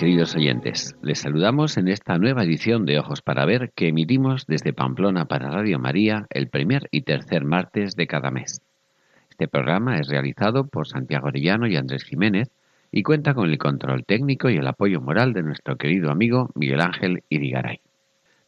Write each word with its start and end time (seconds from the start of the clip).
Queridos 0.00 0.34
oyentes. 0.34 0.96
Les 1.02 1.18
saludamos 1.18 1.76
en 1.76 1.86
esta 1.88 2.16
nueva 2.16 2.42
edición 2.42 2.86
de 2.86 2.98
Ojos 2.98 3.20
para 3.20 3.44
Ver 3.44 3.70
que 3.74 3.88
emitimos 3.88 4.46
desde 4.46 4.72
Pamplona 4.72 5.26
para 5.26 5.50
Radio 5.50 5.78
María 5.78 6.26
el 6.30 6.48
primer 6.48 6.88
y 6.90 7.02
tercer 7.02 7.44
martes 7.44 7.96
de 7.96 8.06
cada 8.06 8.30
mes. 8.30 8.62
Este 9.28 9.46
programa 9.46 9.98
es 9.98 10.08
realizado 10.08 10.64
por 10.64 10.88
Santiago 10.88 11.28
Arellano 11.28 11.66
y 11.66 11.76
Andrés 11.76 12.04
Jiménez 12.04 12.48
y 12.90 13.02
cuenta 13.02 13.34
con 13.34 13.50
el 13.50 13.58
control 13.58 14.06
técnico 14.06 14.48
y 14.48 14.56
el 14.56 14.66
apoyo 14.68 15.02
moral 15.02 15.34
de 15.34 15.42
nuestro 15.42 15.76
querido 15.76 16.10
amigo 16.10 16.48
Miguel 16.54 16.80
Ángel 16.80 17.22
Irigaray. 17.28 17.80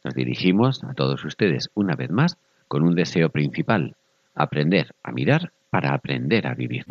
Nos 0.03 0.15
dirigimos 0.15 0.83
a 0.83 0.95
todos 0.95 1.23
ustedes 1.23 1.69
una 1.75 1.95
vez 1.95 2.09
más 2.09 2.39
con 2.67 2.81
un 2.81 2.95
deseo 2.95 3.29
principal, 3.29 3.95
aprender 4.33 4.95
a 5.03 5.11
mirar 5.11 5.51
para 5.69 5.93
aprender 5.93 6.47
a 6.47 6.55
vivir. 6.55 6.85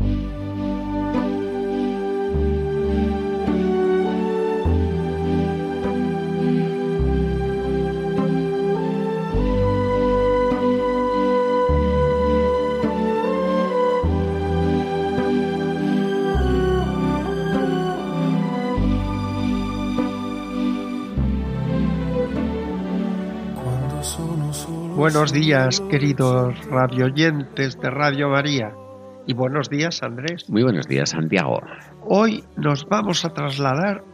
Buenos 25.03 25.33
días, 25.33 25.81
queridos 25.91 26.65
radioyentes 26.67 27.77
de 27.81 27.91
Radio 27.91 28.29
María. 28.29 28.73
Y 29.27 29.35
buenos 29.35 29.69
días, 29.69 30.01
Andrés. 30.01 30.49
Muy 30.49 30.63
buenos 30.63 30.87
días, 30.87 31.11
Santiago. 31.11 31.61
Hoy 32.03 32.45
nos 32.57 32.87
vamos 32.89 33.25
a 33.25 33.31
trasladar 33.31 34.05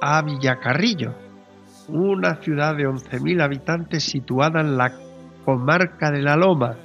a 0.00 0.22
Villacarrillo, 0.22 1.12
una 1.88 2.36
ciudad 2.36 2.74
de 2.74 2.84
11.000 2.84 3.42
habitantes 3.42 4.04
situada 4.04 4.62
en 4.62 4.78
la 4.78 4.90
comarca 5.44 6.10
de 6.10 6.22
La 6.22 6.34
Loma 6.36 6.78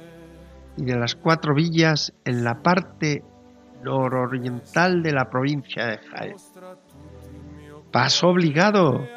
y 0.76 0.84
de 0.84 0.98
las 0.98 1.14
cuatro 1.14 1.54
villas 1.54 2.12
en 2.26 2.44
la 2.44 2.60
parte 2.60 3.22
nororiental 3.82 5.02
de 5.02 5.12
la 5.12 5.30
provincia 5.30 5.86
de 5.86 5.98
Jaén. 6.00 6.36
Paso 7.90 8.28
obligado 8.28 9.08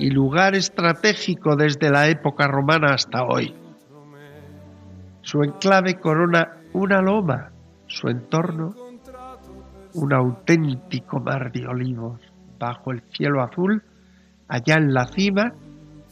y 0.00 0.10
lugar 0.10 0.54
estratégico 0.54 1.56
desde 1.56 1.90
la 1.90 2.08
época 2.08 2.48
romana 2.48 2.94
hasta 2.94 3.22
hoy. 3.22 3.54
Su 5.20 5.42
enclave 5.42 6.00
corona 6.00 6.56
una 6.72 7.02
loma, 7.02 7.50
su 7.86 8.08
entorno 8.08 8.74
un 9.92 10.12
auténtico 10.12 11.20
mar 11.20 11.52
de 11.52 11.66
olivos, 11.66 12.20
bajo 12.58 12.92
el 12.92 13.02
cielo 13.12 13.42
azul, 13.42 13.82
allá 14.48 14.76
en 14.76 14.94
la 14.94 15.06
cima, 15.06 15.52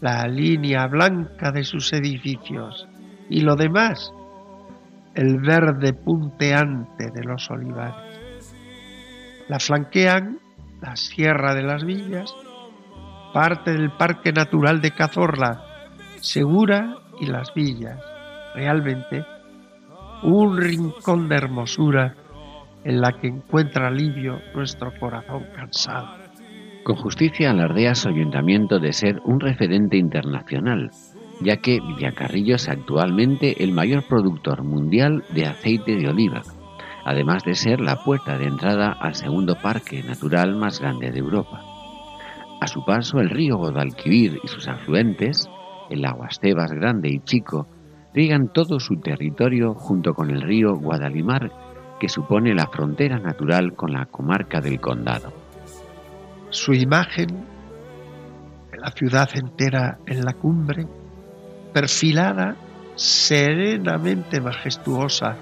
la 0.00 0.26
línea 0.26 0.87
blanca 0.87 1.50
de 1.50 1.65
sus 1.65 1.93
edificios 1.93 2.88
y 3.31 3.41
lo 3.41 3.56
demás, 3.56 4.12
el 5.15 5.41
verde 5.41 5.93
punteante 5.93 7.10
de 7.10 7.25
los 7.25 7.50
olivares. 7.50 8.55
La 9.49 9.59
flanquean 9.59 10.38
la 10.81 10.94
Sierra 10.97 11.55
de 11.55 11.62
las 11.62 11.84
Villas, 11.84 12.34
parte 13.32 13.72
del 13.72 13.90
Parque 13.90 14.32
Natural 14.32 14.80
de 14.80 14.92
Cazorla, 14.92 15.64
Segura 16.20 16.96
y 17.20 17.26
Las 17.26 17.52
Villas. 17.54 17.98
Realmente 18.54 19.24
un 20.22 20.56
rincón 20.56 21.28
de 21.28 21.36
hermosura 21.36 22.14
en 22.84 23.00
la 23.00 23.12
que 23.12 23.28
encuentra 23.28 23.88
alivio 23.88 24.40
nuestro 24.54 24.92
corazón 24.98 25.44
cansado. 25.54 26.08
Con 26.84 26.96
justicia 26.96 27.50
alardea 27.50 27.94
su 27.94 28.08
ayuntamiento 28.08 28.78
de 28.78 28.92
ser 28.92 29.20
un 29.24 29.40
referente 29.40 29.96
internacional, 29.96 30.90
ya 31.40 31.58
que 31.58 31.80
Villacarrillo 31.80 32.56
es 32.56 32.68
actualmente 32.68 33.62
el 33.62 33.72
mayor 33.72 34.04
productor 34.08 34.62
mundial 34.62 35.22
de 35.34 35.46
aceite 35.46 35.96
de 35.96 36.08
oliva, 36.08 36.42
además 37.04 37.44
de 37.44 37.54
ser 37.54 37.80
la 37.80 37.96
puerta 37.96 38.38
de 38.38 38.46
entrada 38.46 38.92
al 38.92 39.14
segundo 39.14 39.56
parque 39.56 40.02
natural 40.02 40.56
más 40.56 40.80
grande 40.80 41.10
de 41.10 41.18
Europa. 41.18 41.67
A 42.60 42.66
su 42.66 42.84
paso, 42.84 43.20
el 43.20 43.30
río 43.30 43.56
Guadalquivir 43.56 44.41
y 44.42 44.48
sus 44.48 44.66
afluentes, 44.66 45.48
el 45.91 46.04
Aguastebas 46.04 46.72
Grande 46.72 47.08
y 47.08 47.20
Chico, 47.20 47.69
riegan 48.12 48.52
todo 48.52 48.80
su 48.80 49.00
territorio 49.00 49.74
junto 49.74 50.12
con 50.12 50.30
el 50.30 50.42
río 50.42 50.74
Guadalimar, 50.74 51.52
que 52.00 52.08
supone 52.08 52.54
la 52.54 52.66
frontera 52.66 53.19
natural 53.19 53.74
con 53.74 53.92
la 53.92 54.06
comarca 54.06 54.60
del 54.60 54.80
Condado. 54.80 55.32
Su 56.50 56.72
imagen, 56.72 57.44
la 58.76 58.90
ciudad 58.90 59.28
entera 59.34 59.98
en 60.06 60.25
la 60.25 60.32
cumbre, 60.32 60.86
perfilada, 61.72 62.56
serenamente 62.96 64.40
majestuosa, 64.40 65.36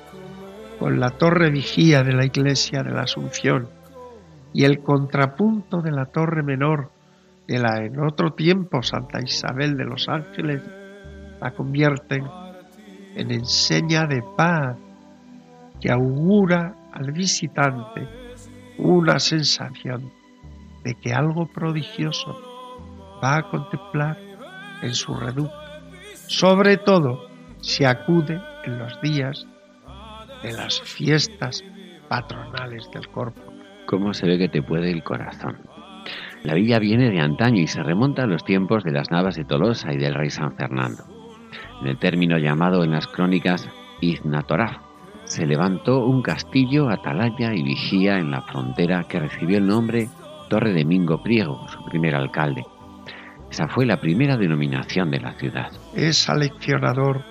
con 0.79 1.01
la 1.01 1.11
torre 1.11 1.51
vigía 1.51 2.03
de 2.03 2.13
la 2.13 2.27
iglesia 2.27 2.83
de 2.83 2.91
la 2.91 3.03
Asunción 3.03 3.69
y 4.53 4.65
el 4.65 4.81
contrapunto 4.81 5.81
de 5.81 5.91
la 5.91 6.07
torre 6.07 6.43
menor 6.43 6.91
de 7.47 7.59
la 7.59 7.85
en 7.85 8.01
otro 8.01 8.33
tiempo 8.33 8.83
Santa 8.83 9.21
Isabel 9.23 9.77
de 9.77 9.85
los 9.85 10.09
Ángeles, 10.09 10.63
la 11.41 11.53
convierten 11.53 12.25
en 13.15 13.31
enseña 13.31 14.07
de 14.07 14.23
paz 14.37 14.77
que 15.81 15.91
augura 15.91 16.75
al 16.93 17.13
visitante 17.13 18.09
una 18.79 19.19
sensación 19.19 20.13
de 20.85 20.95
que 20.95 21.13
algo 21.13 21.47
prodigioso 21.47 22.37
va 23.23 23.39
a 23.39 23.51
contemplar 23.51 24.19
en 24.83 24.95
su 24.95 25.15
reducto, 25.15 25.57
sobre 26.27 26.77
todo 26.77 27.29
si 27.61 27.85
acude 27.85 28.41
en 28.65 28.79
los 28.79 29.01
días 29.01 29.47
de 30.43 30.53
las 30.53 30.81
fiestas 30.81 31.65
patronales 32.09 32.89
del 32.93 33.09
corpo. 33.09 33.41
¿Cómo 33.87 34.13
se 34.13 34.27
ve 34.27 34.39
que 34.39 34.49
te 34.49 34.63
puede 34.63 34.91
el 34.91 35.03
corazón? 35.03 35.59
La 36.43 36.55
villa 36.55 36.79
viene 36.79 37.11
de 37.11 37.21
antaño 37.21 37.61
y 37.61 37.67
se 37.67 37.83
remonta 37.83 38.23
a 38.23 38.27
los 38.27 38.45
tiempos 38.45 38.85
de 38.85 38.93
las 38.93 39.11
Navas 39.11 39.37
de 39.37 39.45
Tolosa 39.45 39.93
y 39.93 39.97
del 39.97 40.15
rey 40.15 40.31
San 40.31 40.55
Fernando. 40.57 41.05
En 41.81 41.89
el 41.89 41.99
término 41.99 42.39
llamado 42.39 42.85
en 42.85 42.93
las 42.93 43.07
crónicas 43.07 43.69
Iznatoraf, 44.01 44.77
se 45.25 45.45
levantó 45.45 46.07
un 46.07 46.23
castillo, 46.23 46.89
atalaya 46.89 47.53
y 47.53 47.63
vigía 47.63 48.19
en 48.19 48.31
la 48.31 48.43
frontera 48.43 49.05
que 49.09 49.19
recibió 49.19 49.59
el 49.59 49.67
nombre 49.67 50.09
Torre 50.49 50.73
de 50.73 50.85
Mingo 50.85 51.23
Priego, 51.23 51.67
su 51.69 51.85
primer 51.85 52.15
alcalde. 52.15 52.65
Esa 53.51 53.67
fue 53.69 53.87
la 53.87 54.01
primera 54.01 54.37
denominación 54.37 55.11
de 55.11 55.21
la 55.21 55.33
ciudad. 55.33 55.73
Es 55.95 56.29
aleccionador 56.29 57.25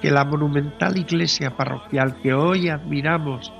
que 0.00 0.10
la 0.10 0.24
monumental 0.24 0.96
iglesia 0.96 1.56
parroquial 1.56 2.16
que 2.22 2.32
hoy 2.32 2.68
admiramos, 2.68 3.52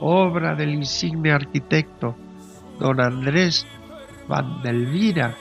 obra 0.00 0.54
del 0.54 0.74
insigne 0.74 1.30
arquitecto 1.30 2.16
don 2.80 3.00
Andrés 3.00 3.66
Vandelvira, 4.30 5.34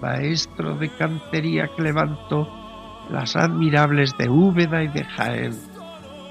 maestro 0.00 0.76
de 0.76 0.88
cantería 0.90 1.68
que 1.74 1.82
levantó 1.82 2.48
las 3.10 3.34
admirables 3.34 4.16
de 4.18 4.28
Úbeda 4.28 4.84
y 4.84 4.88
de 4.88 5.02
Jaén, 5.02 5.58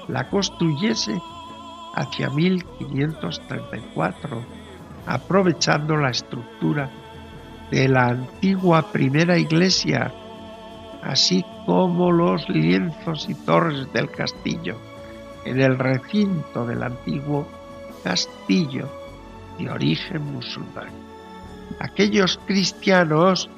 la 0.08 0.30
construyese 0.30 1.20
hacia 1.94 2.30
1534, 2.30 4.42
aprovechando 5.06 5.98
la 5.98 6.08
estructura 6.08 6.88
de 7.70 7.86
la 7.86 8.06
antigua 8.06 8.90
primera 8.90 9.36
iglesia, 9.36 10.10
así 11.02 11.44
como 11.66 12.10
los 12.10 12.48
lienzos 12.48 13.28
y 13.28 13.34
torres 13.34 13.92
del 13.92 14.10
castillo, 14.10 14.78
en 15.44 15.60
el 15.60 15.78
recinto 15.78 16.64
del 16.64 16.82
antiguo 16.82 17.46
castillo 18.02 18.88
de 19.58 19.68
origen 19.68 20.32
musulmán 20.32 21.09
aquellos 21.80 22.38
cristianos 22.46 23.50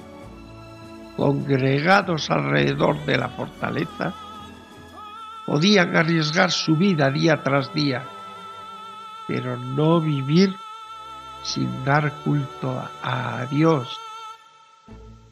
congregados 1.16 2.30
alrededor 2.30 3.04
de 3.04 3.18
la 3.18 3.28
fortaleza 3.28 4.14
podían 5.44 5.94
arriesgar 5.94 6.50
su 6.50 6.76
vida 6.76 7.10
día 7.10 7.42
tras 7.42 7.74
día, 7.74 8.04
pero 9.26 9.56
no 9.58 10.00
vivir 10.00 10.54
sin 11.42 11.84
dar 11.84 12.12
culto 12.24 12.80
a 13.02 13.44
Dios 13.50 13.98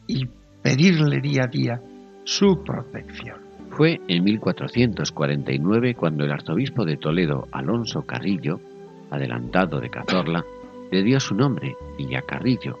y 0.07 0.27
pedirle 0.61 1.21
día 1.21 1.43
a 1.45 1.47
día 1.47 1.81
su 2.25 2.61
protección. 2.63 3.39
Fue 3.71 4.01
en 4.09 4.23
1449 4.25 5.95
cuando 5.95 6.25
el 6.25 6.31
arzobispo 6.33 6.83
de 6.83 6.97
Toledo, 6.97 7.47
Alonso 7.53 8.01
Carrillo, 8.01 8.59
adelantado 9.09 9.79
de 9.79 9.89
Cazorla, 9.89 10.43
le 10.91 11.03
dio 11.03 11.19
su 11.19 11.33
nombre, 11.33 11.75
Villacarrillo, 11.97 12.77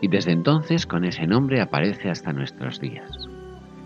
y 0.00 0.08
desde 0.08 0.32
entonces 0.32 0.86
con 0.86 1.04
ese 1.04 1.26
nombre 1.26 1.60
aparece 1.60 2.10
hasta 2.10 2.32
nuestros 2.32 2.80
días. 2.80 3.28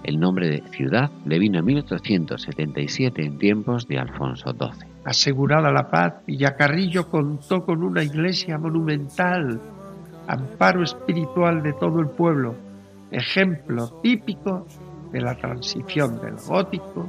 El 0.03 0.19
nombre 0.19 0.49
de 0.49 0.63
ciudad 0.71 1.11
le 1.27 1.39
vino 1.39 1.59
en 1.59 1.65
1877 1.67 3.25
en 3.25 3.39
tiempos 3.39 3.87
de 3.87 3.99
Alfonso 3.99 4.53
XII. 4.53 4.89
Asegurada 5.05 5.71
la 5.71 5.91
paz, 5.91 6.15
Villacarrillo 6.27 7.09
contó 7.09 7.65
con 7.65 7.83
una 7.83 8.03
iglesia 8.03 8.59
monumental, 8.59 9.61
amparo 10.27 10.83
espiritual 10.83 11.63
de 11.63 11.73
todo 11.75 12.01
el 12.01 12.09
pueblo, 12.09 12.55
ejemplo 13.11 14.01
típico 14.03 14.67
de 15.13 15.21
la 15.21 15.35
transición 15.35 16.21
del 16.21 16.37
gótico 16.37 17.09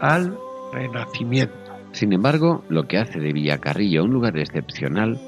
al 0.00 0.36
renacimiento. 0.72 1.54
Sin 1.92 2.12
embargo, 2.12 2.64
lo 2.68 2.84
que 2.84 2.98
hace 2.98 3.20
de 3.20 3.32
Villacarrillo 3.32 4.04
un 4.04 4.12
lugar 4.12 4.38
excepcional 4.38 5.18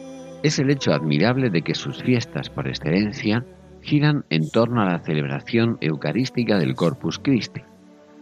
es 0.46 0.60
el 0.60 0.70
hecho 0.70 0.92
admirable 0.92 1.50
de 1.50 1.62
que 1.62 1.74
sus 1.74 2.04
fiestas 2.04 2.50
por 2.50 2.68
excelencia 2.68 3.44
giran 3.82 4.24
en 4.30 4.48
torno 4.48 4.80
a 4.80 4.84
la 4.84 5.00
celebración 5.00 5.76
eucarística 5.80 6.56
del 6.56 6.76
Corpus 6.76 7.18
Christi. 7.18 7.62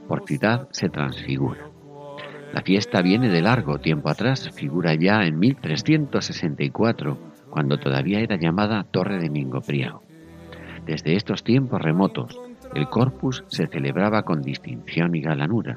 Por 0.08 0.24
ciudad 0.26 0.66
se 0.70 0.88
transfigura. 0.88 1.68
La 2.54 2.62
fiesta 2.62 3.02
viene 3.02 3.28
de 3.28 3.42
largo 3.42 3.78
tiempo 3.78 4.08
atrás, 4.08 4.50
figura 4.54 4.94
ya 4.94 5.24
en 5.24 5.38
1364, 5.38 7.18
cuando 7.50 7.78
todavía 7.78 8.20
era 8.20 8.36
llamada 8.36 8.84
Torre 8.84 9.18
de 9.18 9.28
Mingo. 9.28 9.62
Desde 10.86 11.16
estos 11.16 11.44
tiempos 11.44 11.82
remotos, 11.82 12.40
el 12.74 12.88
corpus 12.88 13.44
se 13.48 13.66
celebraba 13.66 14.22
con 14.22 14.40
distinción 14.40 15.14
y 15.14 15.20
galanura. 15.20 15.76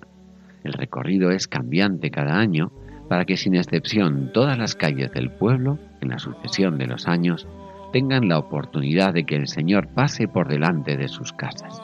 El 0.64 0.72
recorrido 0.72 1.32
es 1.32 1.48
cambiante 1.50 2.10
cada 2.10 2.38
año 2.38 2.72
para 3.07 3.25
que 3.25 3.38
sin 3.38 3.56
excepción 3.56 4.31
todas 4.33 4.57
las 4.57 4.75
calles 4.75 5.12
del 5.12 5.31
pueblo, 5.31 5.80
en 6.01 6.09
la 6.09 6.19
sucesión 6.19 6.77
de 6.77 6.88
los 6.88 7.07
años, 7.07 7.48
tengan 7.94 8.27
la 8.27 8.38
oportunidad 8.38 9.13
de 9.13 9.25
que 9.25 9.36
el 9.36 9.48
Señor 9.48 9.88
pase 9.88 10.27
por 10.27 10.48
delante 10.48 10.98
de 10.98 11.07
sus 11.07 11.33
casas. 11.33 11.81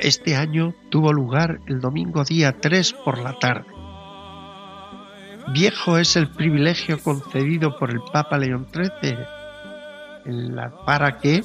Este 0.00 0.36
año 0.36 0.74
tuvo 0.90 1.12
lugar 1.12 1.60
el 1.66 1.80
domingo 1.80 2.24
día 2.24 2.52
3 2.60 2.92
por 3.04 3.18
la 3.18 3.38
tarde. 3.38 3.66
Viejo 5.52 5.96
es 5.98 6.16
el 6.16 6.28
privilegio 6.28 6.98
concedido 6.98 7.78
por 7.78 7.90
el 7.90 8.00
Papa 8.12 8.36
León 8.36 8.66
XIII 8.72 9.16
para 10.84 11.18
que 11.18 11.42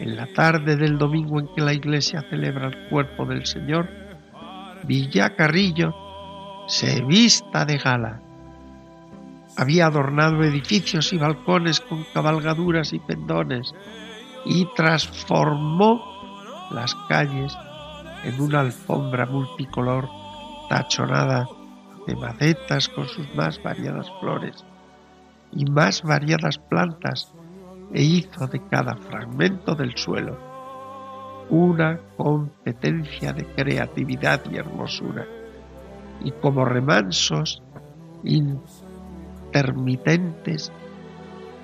en 0.00 0.16
la 0.16 0.26
tarde 0.26 0.76
del 0.76 0.98
domingo 0.98 1.38
en 1.38 1.48
que 1.54 1.60
la 1.60 1.72
iglesia 1.72 2.24
celebra 2.28 2.68
el 2.68 2.88
cuerpo 2.88 3.24
del 3.24 3.46
Señor, 3.46 3.88
Villacarrillo 4.84 5.94
se 6.66 7.02
vista 7.02 7.64
de 7.64 7.78
gala. 7.78 8.20
Había 9.56 9.86
adornado 9.86 10.42
edificios 10.42 11.12
y 11.12 11.18
balcones 11.18 11.80
con 11.80 12.04
cabalgaduras 12.14 12.92
y 12.92 12.98
pendones 12.98 13.74
y 14.44 14.66
transformó 14.74 16.02
las 16.70 16.94
calles 17.08 17.56
en 18.24 18.40
una 18.40 18.60
alfombra 18.60 19.26
multicolor 19.26 20.08
tachonada 20.68 21.48
de 22.06 22.16
macetas 22.16 22.88
con 22.88 23.06
sus 23.08 23.32
más 23.34 23.62
variadas 23.62 24.10
flores 24.20 24.64
y 25.52 25.64
más 25.66 26.02
variadas 26.02 26.58
plantas 26.58 27.32
e 27.92 28.02
hizo 28.02 28.46
de 28.46 28.66
cada 28.68 28.96
fragmento 28.96 29.74
del 29.74 29.96
suelo 29.96 30.52
una 31.50 32.00
competencia 32.16 33.34
de 33.34 33.44
creatividad 33.44 34.40
y 34.50 34.56
hermosura. 34.56 35.26
Y 36.24 36.32
como 36.32 36.64
remansos 36.64 37.62
intermitentes, 38.24 40.72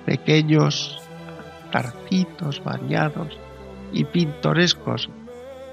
pequeños 0.05 1.01
tarcitos 1.71 2.63
variados 2.63 3.37
y 3.93 4.03
pintorescos 4.05 5.09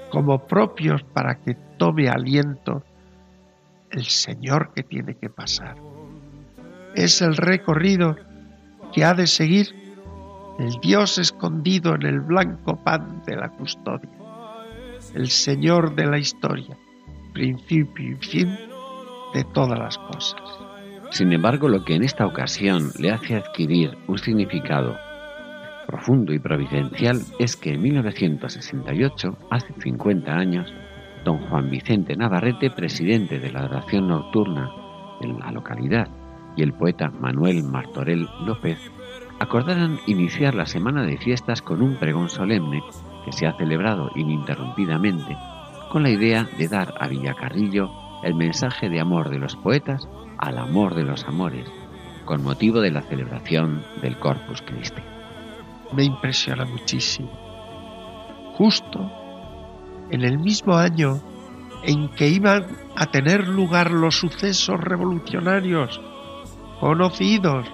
como 0.09 0.47
propios 0.47 1.03
para 1.03 1.35
que 1.35 1.55
tome 1.77 2.09
aliento 2.09 2.83
el 3.91 4.05
Señor 4.05 4.71
que 4.73 4.83
tiene 4.83 5.15
que 5.15 5.29
pasar. 5.29 5.75
Es 6.95 7.21
el 7.21 7.35
recorrido 7.35 8.15
que 8.93 9.05
ha 9.05 9.13
de 9.13 9.27
seguir 9.27 9.67
el 10.59 10.71
Dios 10.81 11.17
escondido 11.17 11.95
en 11.95 12.03
el 12.03 12.21
blanco 12.21 12.81
pan 12.83 13.21
de 13.25 13.35
la 13.35 13.49
custodia, 13.49 14.09
el 15.13 15.29
Señor 15.29 15.95
de 15.95 16.05
la 16.05 16.17
historia, 16.17 16.77
principio 17.33 18.11
y 18.11 18.15
fin 18.15 18.57
de 19.33 19.43
todas 19.43 19.79
las 19.79 19.97
cosas. 19.97 20.41
Sin 21.11 21.31
embargo, 21.31 21.69
lo 21.69 21.83
que 21.85 21.95
en 21.95 22.03
esta 22.03 22.25
ocasión 22.25 22.91
le 22.99 23.11
hace 23.11 23.35
adquirir 23.35 23.97
un 24.07 24.17
significado 24.17 24.97
profundo 25.87 26.33
y 26.33 26.39
providencial 26.39 27.21
es 27.39 27.55
que 27.55 27.73
en 27.73 27.81
1968, 27.81 29.37
hace 29.49 29.73
50 29.79 30.31
años, 30.31 30.73
don 31.23 31.39
Juan 31.47 31.69
Vicente 31.69 32.15
Navarrete, 32.15 32.69
presidente 32.69 33.39
de 33.39 33.51
la 33.51 33.65
oración 33.65 34.09
nocturna 34.09 34.69
en 35.21 35.39
la 35.39 35.51
localidad, 35.51 36.09
y 36.57 36.63
el 36.63 36.73
poeta 36.73 37.09
Manuel 37.09 37.63
Martorell 37.63 38.27
López 38.45 38.79
acordaron 39.39 39.99
iniciar 40.07 40.55
la 40.55 40.65
semana 40.65 41.03
de 41.03 41.17
fiestas 41.17 41.61
con 41.61 41.81
un 41.81 41.95
pregón 41.95 42.29
solemne 42.29 42.81
que 43.23 43.31
se 43.31 43.45
ha 43.45 43.53
celebrado 43.53 44.11
ininterrumpidamente 44.15 45.37
con 45.91 46.03
la 46.03 46.09
idea 46.09 46.47
de 46.57 46.67
dar 46.67 46.93
a 46.99 47.07
Villacarrillo 47.07 48.06
el 48.23 48.35
mensaje 48.35 48.89
de 48.89 48.99
amor 48.99 49.29
de 49.29 49.39
los 49.39 49.55
poetas 49.55 50.07
al 50.37 50.57
amor 50.57 50.95
de 50.95 51.03
los 51.03 51.23
amores, 51.25 51.67
con 52.25 52.43
motivo 52.43 52.81
de 52.81 52.91
la 52.91 53.01
celebración 53.01 53.83
del 54.01 54.17
Corpus 54.17 54.61
Christi. 54.61 55.01
Me 55.93 56.03
impresiona 56.03 56.65
muchísimo. 56.65 57.31
Justo 58.55 59.11
en 60.09 60.23
el 60.23 60.39
mismo 60.39 60.75
año 60.75 61.21
en 61.83 62.09
que 62.09 62.27
iban 62.27 62.65
a 62.95 63.05
tener 63.07 63.47
lugar 63.47 63.91
los 63.91 64.17
sucesos 64.17 64.79
revolucionarios 64.79 66.01
conocidos 66.79 67.67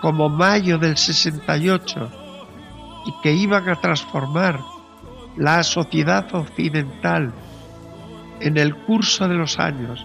como 0.00 0.28
mayo 0.28 0.78
del 0.78 0.96
68 0.96 2.08
y 3.06 3.12
que 3.22 3.32
iban 3.32 3.68
a 3.68 3.76
transformar 3.76 4.60
la 5.36 5.62
sociedad 5.62 6.32
occidental 6.34 7.32
en 8.40 8.56
el 8.56 8.74
curso 8.74 9.28
de 9.28 9.34
los 9.34 9.58
años 9.58 10.04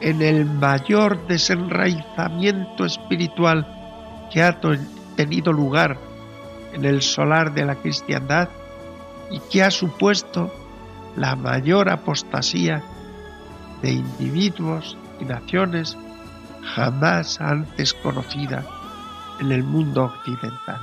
en 0.00 0.20
el 0.20 0.44
mayor 0.44 1.26
desenraizamiento 1.26 2.84
espiritual 2.84 3.66
que 4.30 4.42
ha 4.42 4.60
tenido 5.16 5.50
lugar 5.50 5.98
en 6.74 6.84
el 6.84 7.00
solar 7.00 7.54
de 7.54 7.64
la 7.64 7.76
cristiandad 7.76 8.50
y 9.30 9.38
que 9.50 9.62
ha 9.62 9.70
supuesto 9.70 10.52
la 11.16 11.36
mayor 11.36 11.88
apostasía 11.88 12.82
de 13.80 13.92
individuos 13.92 14.98
y 15.20 15.24
naciones 15.24 15.96
jamás 16.62 17.40
antes 17.40 17.94
conocida 17.94 18.66
en 19.40 19.52
el 19.52 19.62
mundo 19.62 20.04
occidental. 20.04 20.80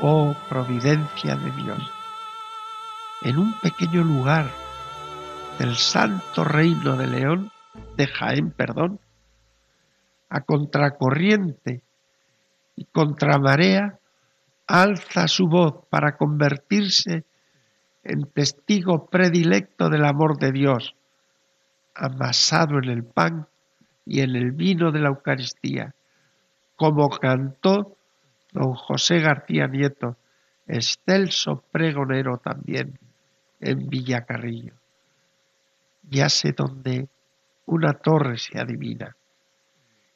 Oh 0.00 0.34
providencia 0.48 1.36
de 1.36 1.52
Dios, 1.52 1.90
en 3.22 3.38
un 3.38 3.52
pequeño 3.60 4.02
lugar 4.02 4.50
del 5.58 5.74
santo 5.76 6.44
reino 6.44 6.96
de 6.96 7.06
León, 7.06 7.50
de 7.96 8.06
Jaén, 8.06 8.50
perdón, 8.50 9.00
a 10.28 10.40
contracorriente 10.42 11.82
y 12.74 12.84
contramarea, 12.84 13.98
alza 14.66 15.28
su 15.28 15.46
voz 15.46 15.84
para 15.88 16.16
convertirse 16.16 17.24
en 18.04 18.26
testigo 18.26 19.06
predilecto 19.06 19.88
del 19.88 20.04
amor 20.04 20.38
de 20.38 20.52
Dios, 20.52 20.94
amasado 21.94 22.78
en 22.78 22.90
el 22.90 23.04
pan 23.04 23.46
y 24.04 24.20
en 24.20 24.36
el 24.36 24.52
vino 24.52 24.92
de 24.92 25.00
la 25.00 25.08
Eucaristía, 25.08 25.94
como 26.76 27.08
cantó 27.08 27.96
don 28.52 28.74
José 28.74 29.20
García 29.20 29.66
Nieto, 29.66 30.16
excelso 30.66 31.64
pregonero 31.72 32.38
también 32.38 32.98
en 33.60 33.88
Villacarrillo. 33.88 34.74
Ya 36.08 36.28
sé 36.28 36.52
dónde 36.52 37.08
una 37.66 37.94
torre 37.94 38.38
se 38.38 38.58
adivina 38.58 39.16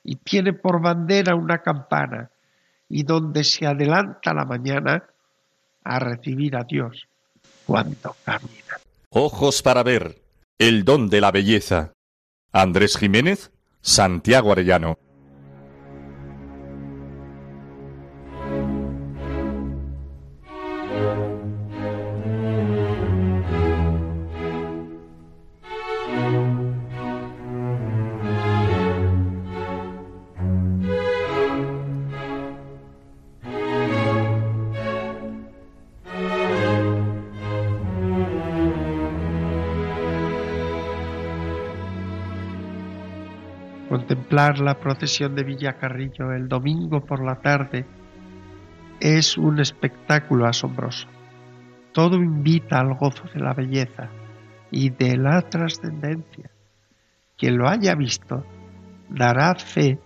y 0.02 0.16
tiene 0.16 0.52
por 0.52 0.80
bandera 0.80 1.34
una 1.34 1.58
campana 1.58 2.30
y 2.88 3.02
donde 3.02 3.44
se 3.44 3.66
adelanta 3.66 4.32
la 4.34 4.44
mañana 4.44 5.04
a 5.84 5.98
recibir 5.98 6.56
a 6.56 6.64
Dios 6.64 7.06
cuando 7.66 8.16
camina. 8.24 8.80
Ojos 9.10 9.62
para 9.62 9.82
ver 9.82 10.20
El 10.58 10.84
don 10.84 11.08
de 11.08 11.20
la 11.20 11.30
belleza. 11.30 11.92
Andrés 12.52 12.96
Jiménez, 12.96 13.52
Santiago 13.80 14.52
Arellano. 14.52 14.98
La 43.90 44.78
procesión 44.78 45.34
de 45.34 45.42
Villacarrillo 45.42 46.32
el 46.32 46.48
domingo 46.48 47.04
por 47.04 47.24
la 47.24 47.40
tarde 47.40 47.84
es 49.00 49.36
un 49.36 49.58
espectáculo 49.58 50.46
asombroso. 50.46 51.08
Todo 51.92 52.16
invita 52.16 52.78
al 52.78 52.94
gozo 52.94 53.24
de 53.34 53.40
la 53.40 53.52
belleza 53.52 54.08
y 54.70 54.90
de 54.90 55.16
la 55.16 55.42
trascendencia. 55.42 56.50
Quien 57.36 57.58
lo 57.58 57.68
haya 57.68 57.96
visto 57.96 58.44
dará 59.08 59.56
fe 59.56 59.98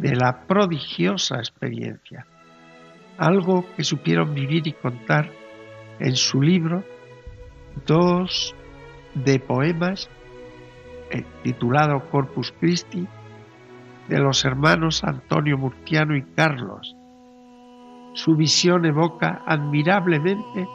de 0.00 0.16
la 0.16 0.46
prodigiosa 0.46 1.36
experiencia, 1.36 2.26
algo 3.18 3.64
que 3.76 3.84
supieron 3.84 4.34
vivir 4.34 4.66
y 4.66 4.72
contar 4.72 5.30
en 6.00 6.16
su 6.16 6.42
libro 6.42 6.82
dos 7.86 8.54
de 9.14 9.38
poemas 9.38 10.08
eh, 11.10 11.24
titulado 11.44 12.08
Corpus 12.10 12.52
Christi 12.58 13.06
de 14.08 14.18
los 14.18 14.44
hermanos 14.44 15.04
Antonio 15.04 15.58
Murciano 15.58 16.16
y 16.16 16.22
Carlos. 16.34 16.96
Su 18.14 18.34
visión 18.34 18.84
evoca 18.84 19.42
admirablemente, 19.46 20.66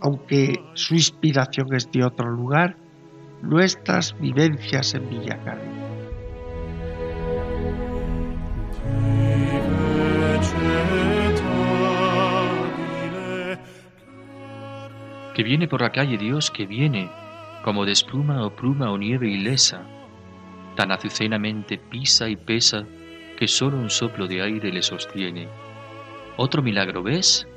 aunque 0.00 0.54
su 0.74 0.94
inspiración 0.94 1.74
es 1.74 1.90
de 1.90 2.04
otro 2.04 2.30
lugar, 2.30 2.76
nuestras 3.42 4.18
vivencias 4.18 4.94
en 4.94 5.10
Villacarrillo. 5.10 5.86
Que 15.34 15.42
viene 15.42 15.68
por 15.68 15.82
la 15.82 15.90
calle 15.90 16.16
Dios, 16.16 16.50
que 16.50 16.64
viene, 16.64 17.10
como 17.62 17.84
de 17.84 17.92
espuma 17.92 18.46
o 18.46 18.56
pluma 18.56 18.90
o 18.90 18.96
nieve 18.96 19.28
ilesa, 19.28 19.82
tan 20.76 20.92
azucenamente 20.92 21.78
pisa 21.78 22.28
y 22.28 22.36
pesa 22.36 22.86
que 23.36 23.48
solo 23.48 23.78
un 23.78 23.90
soplo 23.90 24.28
de 24.28 24.42
aire 24.42 24.72
le 24.72 24.82
sostiene. 24.82 25.48
Otro 26.36 26.62
milagro 26.62 27.02
ves, 27.02 27.48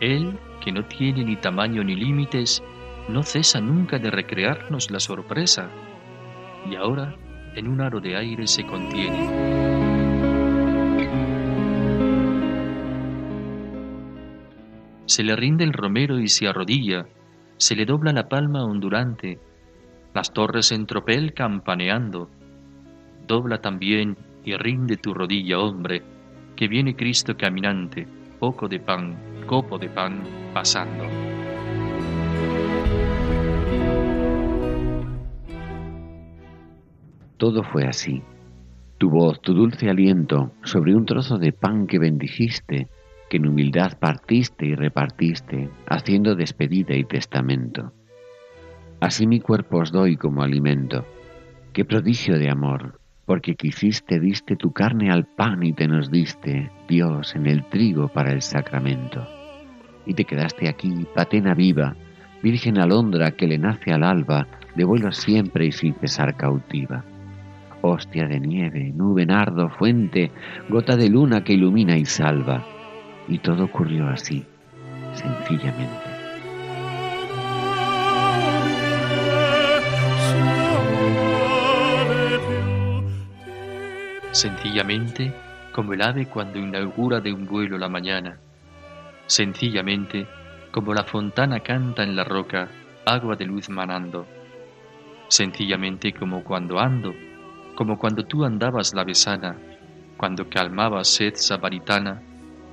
él, 0.00 0.38
que 0.60 0.72
no 0.72 0.84
tiene 0.86 1.24
ni 1.24 1.36
tamaño 1.36 1.84
ni 1.84 1.94
límites, 1.94 2.62
no 3.08 3.22
cesa 3.22 3.60
nunca 3.60 3.98
de 3.98 4.10
recrearnos 4.10 4.90
la 4.90 5.00
sorpresa, 5.00 5.70
y 6.68 6.76
ahora 6.76 7.14
en 7.54 7.68
un 7.68 7.80
aro 7.80 8.00
de 8.00 8.16
aire 8.16 8.46
se 8.46 8.64
contiene. 8.64 9.62
Se 15.06 15.22
le 15.22 15.36
rinde 15.36 15.64
el 15.64 15.72
romero 15.72 16.18
y 16.18 16.28
se 16.28 16.48
arrodilla, 16.48 17.06
se 17.58 17.76
le 17.76 17.84
dobla 17.84 18.12
la 18.12 18.28
palma 18.28 18.64
ondulante, 18.64 19.38
las 20.14 20.32
torres 20.32 20.72
en 20.72 20.86
tropel 20.86 21.34
campaneando, 21.34 22.30
dobla 23.32 23.62
también 23.62 24.14
y 24.44 24.54
rinde 24.58 24.98
tu 24.98 25.14
rodilla, 25.14 25.58
hombre, 25.58 26.02
que 26.54 26.68
viene 26.68 26.94
Cristo 26.94 27.34
caminante, 27.34 28.06
poco 28.38 28.68
de 28.68 28.78
pan, 28.78 29.16
copo 29.46 29.78
de 29.78 29.88
pan, 29.88 30.22
pasando. 30.52 31.04
Todo 37.38 37.62
fue 37.62 37.86
así. 37.86 38.22
Tu 38.98 39.08
voz, 39.08 39.40
tu 39.40 39.54
dulce 39.54 39.88
aliento, 39.88 40.52
sobre 40.62 40.94
un 40.94 41.06
trozo 41.06 41.38
de 41.38 41.52
pan 41.52 41.86
que 41.86 41.98
bendijiste, 41.98 42.88
que 43.30 43.38
en 43.38 43.46
humildad 43.46 43.98
partiste 43.98 44.66
y 44.66 44.74
repartiste, 44.74 45.70
haciendo 45.86 46.34
despedida 46.34 46.94
y 46.94 47.04
testamento. 47.04 47.94
Así 49.00 49.26
mi 49.26 49.40
cuerpo 49.40 49.78
os 49.78 49.90
doy 49.90 50.18
como 50.18 50.42
alimento. 50.42 51.06
Qué 51.72 51.86
prodigio 51.86 52.38
de 52.38 52.50
amor, 52.50 53.00
porque 53.26 53.54
quisiste 53.54 54.18
diste 54.18 54.56
tu 54.56 54.72
carne 54.72 55.10
al 55.10 55.24
pan 55.24 55.62
y 55.62 55.72
te 55.72 55.86
nos 55.86 56.10
diste, 56.10 56.70
Dios, 56.88 57.34
en 57.34 57.46
el 57.46 57.64
trigo 57.64 58.08
para 58.08 58.32
el 58.32 58.42
sacramento. 58.42 59.26
Y 60.06 60.14
te 60.14 60.24
quedaste 60.24 60.68
aquí, 60.68 61.06
patena 61.14 61.54
viva, 61.54 61.94
virgen 62.42 62.78
alondra 62.78 63.30
que 63.32 63.46
le 63.46 63.58
nace 63.58 63.92
al 63.92 64.02
alba, 64.02 64.48
de 64.74 64.84
vuelo 64.84 65.12
siempre 65.12 65.66
y 65.66 65.72
sin 65.72 65.94
cesar 65.94 66.36
cautiva. 66.36 67.04
Hostia 67.82 68.26
de 68.26 68.40
nieve, 68.40 68.92
nube 68.94 69.26
nardo, 69.26 69.68
fuente, 69.68 70.30
gota 70.68 70.96
de 70.96 71.08
luna 71.08 71.44
que 71.44 71.54
ilumina 71.54 71.96
y 71.96 72.04
salva. 72.04 72.64
Y 73.28 73.38
todo 73.38 73.64
ocurrió 73.64 74.08
así, 74.08 74.44
sencillamente. 75.14 76.11
Sencillamente 84.32 85.32
como 85.72 85.92
el 85.92 86.02
ave 86.02 86.26
cuando 86.26 86.58
inaugura 86.58 87.20
de 87.20 87.32
un 87.32 87.46
vuelo 87.46 87.78
la 87.78 87.88
mañana, 87.88 88.38
sencillamente 89.26 90.26
como 90.70 90.94
la 90.94 91.04
fontana 91.04 91.60
canta 91.60 92.02
en 92.02 92.16
la 92.16 92.24
roca, 92.24 92.68
agua 93.04 93.36
de 93.36 93.44
luz 93.44 93.68
manando, 93.68 94.26
sencillamente 95.28 96.12
como 96.12 96.42
cuando 96.42 96.78
ando, 96.78 97.14
como 97.74 97.98
cuando 97.98 98.24
tú 98.24 98.44
andabas 98.44 98.94
la 98.94 99.04
besana, 99.04 99.56
cuando 100.16 100.48
calmabas 100.48 101.08
sed 101.08 101.34
sabaritana, 101.34 102.22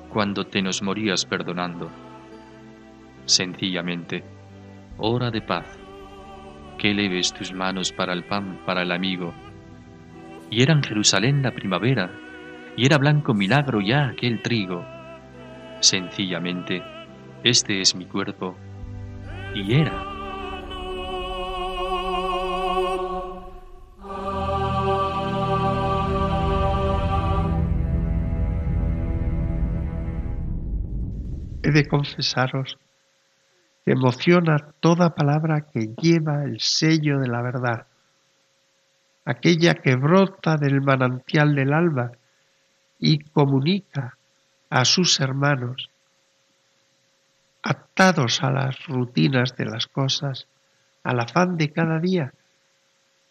cuando 0.10 0.46
te 0.46 0.62
nos 0.62 0.82
morías 0.82 1.26
perdonando. 1.26 1.90
Sencillamente, 3.26 4.24
hora 4.98 5.30
de 5.30 5.42
paz, 5.42 5.78
que 6.78 6.94
leves 6.94 7.34
tus 7.34 7.54
manos 7.54 7.92
para 7.92 8.14
el 8.14 8.24
pan, 8.24 8.60
para 8.66 8.82
el 8.84 8.92
amigo, 8.92 9.34
y 10.50 10.64
era 10.64 10.74
en 10.74 10.84
Jerusalén 10.84 11.42
la 11.44 11.52
primavera, 11.52 12.12
y 12.76 12.86
era 12.86 12.98
blanco 12.98 13.34
milagro 13.34 13.82
ya 13.82 14.08
aquel 14.08 14.42
trigo. 14.42 14.86
Sencillamente, 15.80 16.84
este 17.44 17.82
es 17.82 17.96
mi 17.96 18.06
cuerpo, 18.06 18.58
y 19.54 19.76
era. 19.76 19.92
He 31.62 31.72
de 31.72 31.86
confesaros 31.88 32.78
que 33.86 33.92
emociona 33.92 34.74
toda 34.80 35.14
palabra 35.14 35.68
que 35.72 35.94
lleva 36.02 36.44
el 36.44 36.60
sello 36.60 37.20
de 37.20 37.28
la 37.28 37.42
verdad 37.42 37.89
aquella 39.26 39.76
que 39.76 39.96
brota 39.96 40.58
del 40.58 40.82
manantial 40.82 41.56
del 41.56 41.74
alba 41.74 42.12
y 43.00 43.20
comunica 43.20 44.18
a 44.70 44.86
sus 44.86 45.20
hermanos, 45.20 45.90
atados 47.64 48.44
a 48.44 48.52
las 48.52 48.86
rutinas 48.86 49.56
de 49.56 49.66
las 49.66 49.88
cosas, 49.88 50.48
al 51.04 51.20
afán 51.20 51.58
de 51.58 51.72
cada 51.72 52.00
día, 52.00 52.34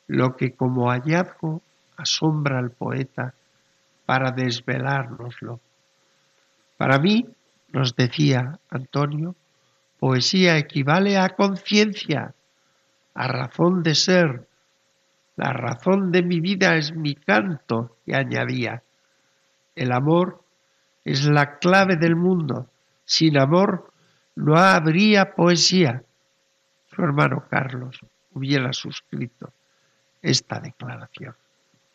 lo 0.07 0.37
que 0.37 0.53
como 0.53 0.91
hallazgo 0.91 1.63
asombra 1.97 2.59
al 2.59 2.71
poeta 2.71 3.35
para 4.07 4.31
desvelárnoslo. 4.31 5.61
Para 6.77 6.99
mí, 6.99 7.27
nos 7.73 7.95
decía 7.95 8.59
Antonio, 8.71 9.35
poesía 9.99 10.57
equivale 10.57 11.19
a 11.19 11.31
conciencia, 11.31 12.35
a 13.15 13.29
razón 13.29 13.83
de 13.83 13.95
ser, 13.95 14.47
la 15.39 15.53
razón 15.53 16.11
de 16.11 16.25
mi 16.25 16.41
vida 16.41 16.75
es 16.75 16.93
mi 16.93 17.15
canto, 17.15 17.97
y 18.05 18.13
añadía. 18.13 18.83
El 19.77 19.93
amor 19.93 20.43
es 21.05 21.27
la 21.27 21.59
clave 21.61 21.95
del 21.95 22.17
mundo. 22.17 22.67
Sin 23.05 23.39
amor 23.39 23.93
no 24.35 24.57
habría 24.57 25.37
poesía. 25.37 26.03
Su 26.91 27.03
hermano 27.03 27.45
Carlos 27.49 28.01
hubiera 28.33 28.73
suscrito 28.73 29.53
esta 30.23 30.59
declaración. 30.59 31.35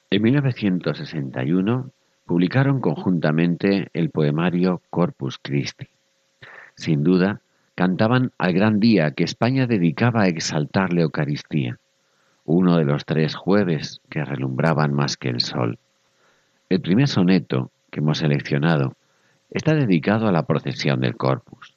En 0.09 0.21
1961 0.21 1.89
publicaron 2.25 2.79
conjuntamente 2.79 3.89
el 3.91 4.09
poemario 4.09 4.81
Corpus 4.89 5.38
Christi. 5.38 5.89
Sin 6.75 7.03
duda, 7.03 7.41
cantaban 7.75 8.31
al 8.38 8.53
gran 8.53 8.79
día 8.79 9.12
que 9.12 9.25
España 9.25 9.67
dedicaba 9.67 10.21
a 10.21 10.27
exaltar 10.27 10.93
la 10.93 11.01
Eucaristía 11.01 11.77
uno 12.45 12.77
de 12.77 12.85
los 12.85 13.05
tres 13.05 13.35
jueves 13.35 14.01
que 14.09 14.25
relumbraban 14.25 14.93
más 14.93 15.17
que 15.17 15.29
el 15.29 15.41
sol. 15.41 15.79
El 16.69 16.81
primer 16.81 17.07
soneto 17.07 17.71
que 17.89 18.00
hemos 18.00 18.17
seleccionado 18.19 18.95
está 19.50 19.75
dedicado 19.75 20.27
a 20.27 20.31
la 20.31 20.43
procesión 20.43 21.00
del 21.00 21.15
Corpus. 21.15 21.75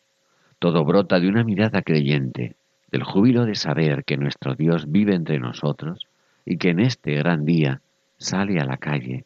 Todo 0.59 0.85
brota 0.85 1.21
de 1.21 1.29
una 1.29 1.45
mirada 1.45 1.83
creyente, 1.83 2.57
del 2.91 3.05
júbilo 3.05 3.45
de 3.45 3.55
saber 3.55 4.05
que 4.05 4.17
nuestro 4.17 4.55
Dios 4.55 4.91
vive 4.91 5.15
entre 5.15 5.39
nosotros 5.39 6.07
y 6.45 6.57
que 6.57 6.71
en 6.71 6.81
este 6.81 7.15
gran 7.15 7.45
día 7.45 7.81
sale 8.17 8.59
a 8.59 8.65
la 8.65 8.79
calle, 8.79 9.25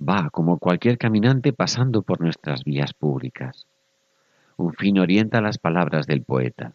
va 0.00 0.30
como 0.30 0.58
cualquier 0.58 0.96
caminante 0.96 1.52
pasando 1.52 2.02
por 2.02 2.20
nuestras 2.20 2.64
vías 2.64 2.94
públicas. 2.94 3.66
Un 4.56 4.72
fin 4.74 4.98
orienta 4.98 5.40
las 5.40 5.58
palabras 5.58 6.06
del 6.06 6.22
poeta, 6.22 6.72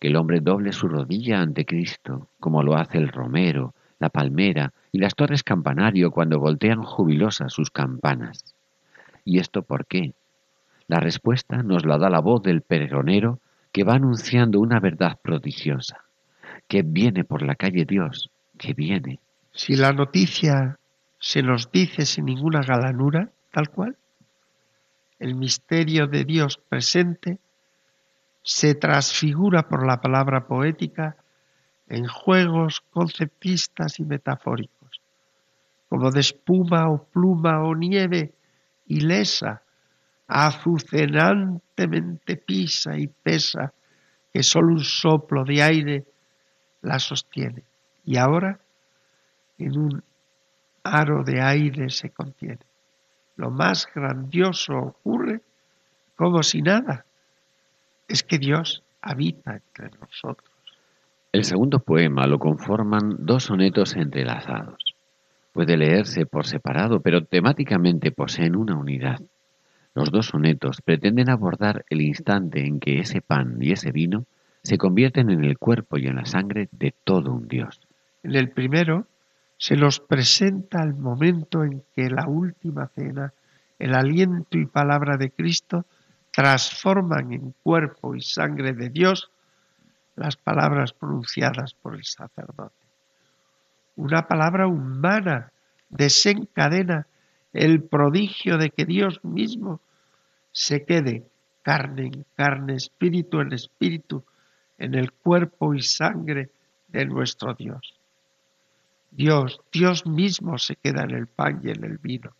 que 0.00 0.08
el 0.08 0.16
hombre 0.16 0.40
doble 0.40 0.72
su 0.72 0.88
rodilla 0.88 1.40
ante 1.40 1.66
Cristo, 1.66 2.28
como 2.40 2.62
lo 2.62 2.74
hace 2.74 2.98
el 2.98 3.08
romero, 3.08 3.74
la 3.98 4.08
palmera 4.08 4.72
y 4.90 4.98
las 4.98 5.14
torres 5.14 5.44
campanario 5.44 6.10
cuando 6.10 6.40
voltean 6.40 6.82
jubilosas 6.82 7.52
sus 7.52 7.70
campanas. 7.70 8.54
¿Y 9.24 9.38
esto 9.38 9.62
por 9.62 9.86
qué? 9.86 10.14
La 10.88 10.98
respuesta 11.00 11.62
nos 11.62 11.84
la 11.84 11.98
da 11.98 12.08
la 12.08 12.20
voz 12.20 12.42
del 12.42 12.62
peregronero 12.62 13.38
que 13.72 13.84
va 13.84 13.94
anunciando 13.94 14.58
una 14.58 14.80
verdad 14.80 15.18
prodigiosa, 15.22 16.02
que 16.66 16.82
viene 16.82 17.22
por 17.22 17.42
la 17.42 17.54
calle 17.54 17.84
Dios, 17.84 18.30
que 18.58 18.72
viene. 18.72 19.20
Si 19.52 19.76
la 19.76 19.92
noticia 19.92 20.78
se 21.18 21.42
nos 21.42 21.70
dice 21.70 22.06
sin 22.06 22.24
ninguna 22.24 22.62
galanura, 22.62 23.28
tal 23.52 23.68
cual, 23.68 23.96
el 25.18 25.34
misterio 25.34 26.06
de 26.06 26.24
Dios 26.24 26.58
presente 26.68 27.38
se 28.50 28.74
transfigura 28.74 29.68
por 29.68 29.86
la 29.86 30.00
palabra 30.00 30.48
poética 30.48 31.14
en 31.86 32.08
juegos 32.08 32.80
conceptistas 32.90 34.00
y 34.00 34.04
metafóricos, 34.04 35.00
como 35.88 36.10
de 36.10 36.18
espuma 36.18 36.90
o 36.90 37.04
pluma 37.04 37.62
o 37.62 37.76
nieve 37.76 38.34
ilesa 38.86 39.62
azucenantemente 40.26 42.38
pisa 42.38 42.98
y 42.98 43.06
pesa, 43.06 43.72
que 44.32 44.42
solo 44.42 44.72
un 44.72 44.80
soplo 44.80 45.44
de 45.44 45.62
aire 45.62 46.04
la 46.82 46.98
sostiene. 46.98 47.62
Y 48.04 48.16
ahora 48.16 48.58
en 49.58 49.78
un 49.78 50.02
aro 50.82 51.22
de 51.22 51.40
aire 51.40 51.88
se 51.88 52.10
contiene. 52.10 52.66
Lo 53.36 53.52
más 53.52 53.88
grandioso 53.94 54.76
ocurre 54.76 55.40
como 56.16 56.42
si 56.42 56.62
nada. 56.62 57.06
Es 58.10 58.24
que 58.24 58.40
Dios 58.40 58.82
habita 59.00 59.54
entre 59.54 59.96
nosotros. 60.00 60.50
El 61.30 61.44
segundo 61.44 61.78
poema 61.78 62.26
lo 62.26 62.40
conforman 62.40 63.18
dos 63.20 63.44
sonetos 63.44 63.94
entrelazados. 63.94 64.96
Puede 65.52 65.76
leerse 65.76 66.26
por 66.26 66.44
separado, 66.44 66.98
pero 66.98 67.24
temáticamente 67.24 68.10
poseen 68.10 68.56
una 68.56 68.74
unidad. 68.74 69.20
Los 69.94 70.10
dos 70.10 70.26
sonetos 70.26 70.82
pretenden 70.82 71.30
abordar 71.30 71.84
el 71.88 72.00
instante 72.00 72.66
en 72.66 72.80
que 72.80 72.98
ese 72.98 73.20
pan 73.20 73.58
y 73.60 73.70
ese 73.70 73.92
vino 73.92 74.24
se 74.64 74.76
convierten 74.76 75.30
en 75.30 75.44
el 75.44 75.56
cuerpo 75.56 75.96
y 75.96 76.08
en 76.08 76.16
la 76.16 76.26
sangre 76.26 76.68
de 76.72 76.92
todo 77.04 77.32
un 77.32 77.46
Dios. 77.46 77.80
En 78.24 78.34
el 78.34 78.50
primero 78.50 79.06
se 79.56 79.76
nos 79.76 80.00
presenta 80.00 80.82
el 80.82 80.94
momento 80.94 81.62
en 81.62 81.84
que 81.94 82.10
la 82.10 82.26
última 82.26 82.88
cena, 82.88 83.32
el 83.78 83.94
aliento 83.94 84.58
y 84.58 84.66
palabra 84.66 85.16
de 85.16 85.30
Cristo 85.30 85.86
transforman 86.30 87.32
en 87.32 87.54
cuerpo 87.62 88.14
y 88.14 88.20
sangre 88.20 88.72
de 88.72 88.88
Dios 88.88 89.30
las 90.16 90.36
palabras 90.36 90.92
pronunciadas 90.92 91.74
por 91.74 91.94
el 91.94 92.04
sacerdote. 92.04 92.74
Una 93.96 94.26
palabra 94.26 94.66
humana 94.66 95.52
desencadena 95.88 97.06
el 97.52 97.82
prodigio 97.82 98.58
de 98.58 98.70
que 98.70 98.84
Dios 98.84 99.24
mismo 99.24 99.80
se 100.52 100.84
quede 100.84 101.26
carne 101.62 102.06
en 102.06 102.26
carne, 102.36 102.74
espíritu 102.76 103.40
en 103.40 103.52
espíritu, 103.52 104.24
en 104.78 104.94
el 104.94 105.12
cuerpo 105.12 105.74
y 105.74 105.82
sangre 105.82 106.50
de 106.88 107.04
nuestro 107.06 107.54
Dios. 107.54 107.94
Dios, 109.10 109.60
Dios 109.72 110.06
mismo 110.06 110.58
se 110.58 110.76
queda 110.76 111.02
en 111.02 111.10
el 111.10 111.26
pan 111.26 111.60
y 111.62 111.70
en 111.70 111.84
el 111.84 111.98
vino. 111.98 112.32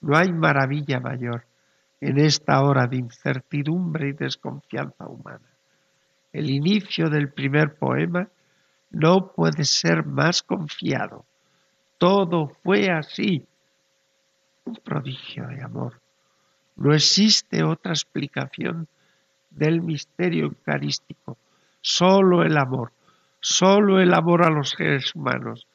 No 0.00 0.16
hay 0.16 0.32
maravilla 0.32 1.00
mayor 1.00 1.46
en 2.04 2.18
esta 2.18 2.62
hora 2.62 2.86
de 2.86 2.98
incertidumbre 2.98 4.10
y 4.10 4.12
desconfianza 4.12 5.06
humana. 5.06 5.48
El 6.34 6.50
inicio 6.50 7.08
del 7.08 7.32
primer 7.32 7.76
poema 7.76 8.28
no 8.90 9.32
puede 9.34 9.64
ser 9.64 10.04
más 10.04 10.42
confiado. 10.42 11.24
Todo 11.96 12.48
fue 12.62 12.90
así 12.90 13.46
un 14.66 14.74
prodigio 14.84 15.46
de 15.46 15.64
amor. 15.64 15.98
No 16.76 16.92
existe 16.92 17.64
otra 17.64 17.92
explicación 17.92 18.86
del 19.48 19.80
misterio 19.80 20.44
eucarístico. 20.44 21.38
Solo 21.80 22.42
el 22.42 22.58
amor, 22.58 22.92
solo 23.40 23.98
el 23.98 24.12
amor 24.12 24.44
a 24.44 24.50
los 24.50 24.70
seres 24.70 25.14
humanos, 25.14 25.66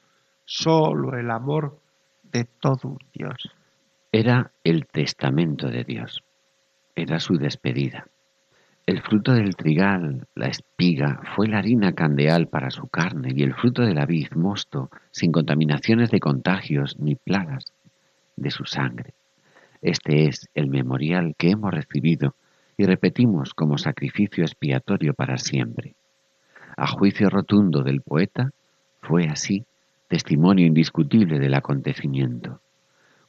solo 0.46 1.18
el 1.18 1.32
amor 1.32 1.80
de 2.22 2.44
todo 2.44 2.90
un 2.90 3.00
Dios. 3.12 3.50
Era 4.12 4.54
el 4.64 4.88
testamento 4.88 5.68
de 5.68 5.84
Dios, 5.84 6.24
era 6.96 7.20
su 7.20 7.38
despedida. 7.38 8.08
El 8.88 9.04
fruto 9.04 9.34
del 9.34 9.56
trigal, 9.56 10.26
la 10.34 10.48
espiga, 10.48 11.22
fue 11.36 11.48
la 11.48 11.60
harina 11.60 11.94
candeal 11.94 12.48
para 12.48 12.72
su 12.72 12.88
carne 12.88 13.34
y 13.36 13.44
el 13.44 13.54
fruto 13.54 13.84
de 13.84 13.94
la 13.94 14.08
vid 14.08 14.32
mosto, 14.34 14.90
sin 15.12 15.32
contaminaciones 15.32 16.10
de 16.10 16.20
contagios 16.20 16.98
ni 16.98 17.14
plagas 17.14 17.66
de 18.36 18.50
su 18.50 18.66
sangre. 18.66 19.14
Este 19.84 20.28
es 20.28 20.50
el 20.56 20.70
memorial 20.70 21.36
que 21.38 21.52
hemos 21.52 21.72
recibido 21.72 22.34
y 22.78 22.86
repetimos 22.86 23.54
como 23.54 23.78
sacrificio 23.78 24.44
expiatorio 24.44 25.14
para 25.14 25.38
siempre. 25.38 25.94
A 26.78 26.88
juicio 26.88 27.30
rotundo 27.30 27.84
del 27.84 28.02
poeta, 28.02 28.50
fue 29.04 29.26
así 29.26 29.66
testimonio 30.08 30.66
indiscutible 30.66 31.38
del 31.38 31.54
acontecimiento. 31.54 32.60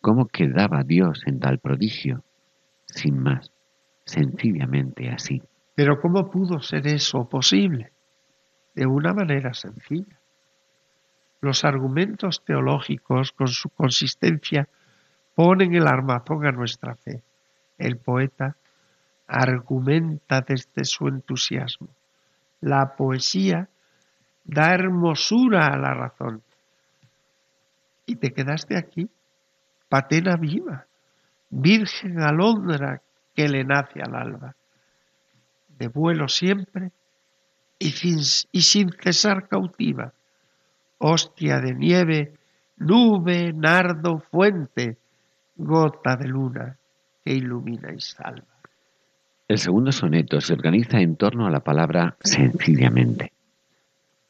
¿Cómo 0.00 0.26
quedaba 0.26 0.82
Dios 0.82 1.22
en 1.26 1.40
tal 1.40 1.58
prodigio? 1.58 2.24
Sin 2.86 3.22
más, 3.22 3.52
sencillamente 4.04 5.10
así. 5.10 5.42
Pero 5.74 6.00
¿cómo 6.00 6.30
pudo 6.30 6.60
ser 6.60 6.86
eso 6.86 7.28
posible? 7.28 7.92
De 8.74 8.86
una 8.86 9.12
manera 9.12 9.52
sencilla. 9.52 10.18
Los 11.42 11.64
argumentos 11.64 12.42
teológicos, 12.44 13.32
con 13.32 13.48
su 13.48 13.68
consistencia 13.70 14.68
ponen 15.34 15.74
el 15.74 15.86
armazón 15.86 16.46
a 16.46 16.52
nuestra 16.52 16.94
fe. 16.96 17.22
El 17.78 17.96
poeta 17.96 18.56
argumenta 19.26 20.40
desde 20.40 20.84
su 20.84 21.08
entusiasmo. 21.08 21.88
La 22.60 22.94
poesía 22.96 23.68
da 24.44 24.74
hermosura 24.74 25.66
a 25.66 25.78
la 25.78 25.94
razón. 25.94 26.42
Y 28.06 28.16
te 28.16 28.32
quedaste 28.32 28.76
aquí, 28.76 29.08
patena 29.90 30.36
viva, 30.36 30.86
virgen 31.50 32.22
alondra 32.22 33.02
que 33.34 33.48
le 33.48 33.64
nace 33.64 34.00
al 34.00 34.14
alba, 34.14 34.54
de 35.78 35.88
vuelo 35.88 36.28
siempre 36.28 36.92
y 37.78 37.90
sin, 37.90 38.18
y 38.52 38.62
sin 38.62 38.90
cesar 38.92 39.48
cautiva, 39.48 40.12
hostia 40.98 41.60
de 41.60 41.74
nieve, 41.74 42.34
nube, 42.76 43.52
nardo, 43.52 44.20
fuente, 44.30 44.96
gota 45.56 46.16
de 46.16 46.28
luna 46.28 46.76
que 47.24 47.32
ilumina 47.32 47.92
y 47.92 48.00
salva. 48.00 48.44
El 49.48 49.58
segundo 49.58 49.90
soneto 49.90 50.40
se 50.40 50.52
organiza 50.52 51.00
en 51.00 51.16
torno 51.16 51.48
a 51.48 51.50
la 51.50 51.60
palabra 51.60 52.16
sencillamente. 52.20 53.32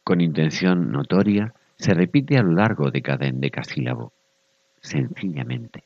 Con 0.02 0.22
intención 0.22 0.90
notoria, 0.90 1.52
se 1.76 1.92
repite 1.92 2.38
a 2.38 2.42
lo 2.42 2.52
largo 2.52 2.90
de 2.90 3.02
cada 3.02 3.26
endecasílabo. 3.26 4.12
Sencillamente. 4.80 5.84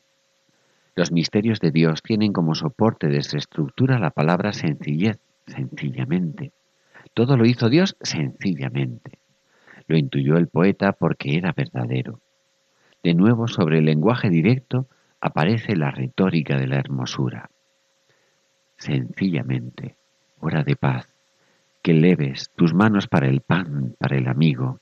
Los 0.94 1.10
misterios 1.10 1.58
de 1.60 1.72
Dios 1.72 2.02
tienen 2.02 2.32
como 2.32 2.54
soporte 2.54 3.08
de 3.08 3.22
su 3.22 3.36
estructura 3.36 3.98
la 3.98 4.10
palabra 4.10 4.52
sencillez, 4.52 5.18
sencillamente. 5.46 6.52
Todo 7.12 7.36
lo 7.36 7.46
hizo 7.46 7.68
Dios 7.68 7.96
sencillamente. 8.00 9.18
Lo 9.88 9.96
intuyó 9.96 10.36
el 10.36 10.46
poeta 10.46 10.92
porque 10.92 11.36
era 11.36 11.52
verdadero. 11.52 12.20
De 13.02 13.14
nuevo, 13.14 13.48
sobre 13.48 13.78
el 13.78 13.84
lenguaje 13.84 14.30
directo, 14.30 14.86
aparece 15.20 15.76
la 15.76 15.90
retórica 15.90 16.56
de 16.56 16.68
la 16.68 16.76
hermosura. 16.76 17.50
Sencillamente, 18.78 19.96
hora 20.40 20.62
de 20.62 20.76
paz, 20.76 21.08
que 21.82 21.92
leves 21.92 22.50
tus 22.56 22.72
manos 22.72 23.08
para 23.08 23.28
el 23.28 23.40
pan, 23.40 23.94
para 23.98 24.16
el 24.16 24.28
amigo, 24.28 24.80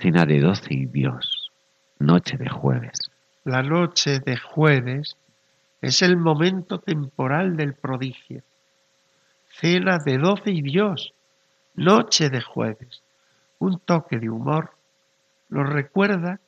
cena 0.00 0.26
de 0.26 0.40
doce 0.40 0.74
y 0.74 0.86
Dios, 0.86 1.52
noche 1.98 2.36
de 2.36 2.48
jueves. 2.48 3.10
La 3.44 3.62
noche 3.62 4.20
de 4.20 4.38
jueves 4.38 5.18
es 5.82 6.00
el 6.00 6.16
momento 6.16 6.78
temporal 6.80 7.58
del 7.58 7.74
prodigio. 7.74 8.42
Cena 9.50 9.98
de 9.98 10.16
doce 10.16 10.50
y 10.50 10.62
Dios, 10.62 11.12
noche 11.74 12.30
de 12.30 12.40
jueves, 12.40 13.02
un 13.58 13.80
toque 13.80 14.18
de 14.18 14.30
humor 14.30 14.70
nos 15.50 15.68
recuerda 15.68 16.40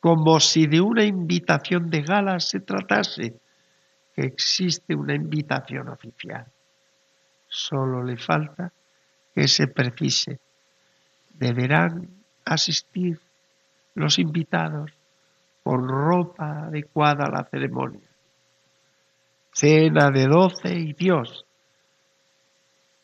como 0.00 0.40
si 0.40 0.66
de 0.66 0.80
una 0.80 1.04
invitación 1.04 1.90
de 1.90 2.00
gala 2.00 2.40
se 2.40 2.60
tratase, 2.60 3.38
que 4.16 4.22
existe 4.22 4.94
una 4.94 5.14
invitación 5.14 5.88
oficial. 5.88 6.46
Solo 7.46 8.02
le 8.02 8.16
falta 8.16 8.72
que 9.34 9.46
se 9.48 9.68
precise. 9.68 10.40
Deberán 11.34 12.08
asistir 12.46 13.20
los 13.94 14.18
invitados 14.18 14.92
con 15.62 15.88
ropa 15.88 16.66
adecuada 16.66 17.24
a 17.24 17.30
la 17.30 17.44
ceremonia. 17.44 18.08
Cena 19.52 20.10
de 20.10 20.26
doce 20.26 20.72
y 20.74 20.92
Dios. 20.92 21.44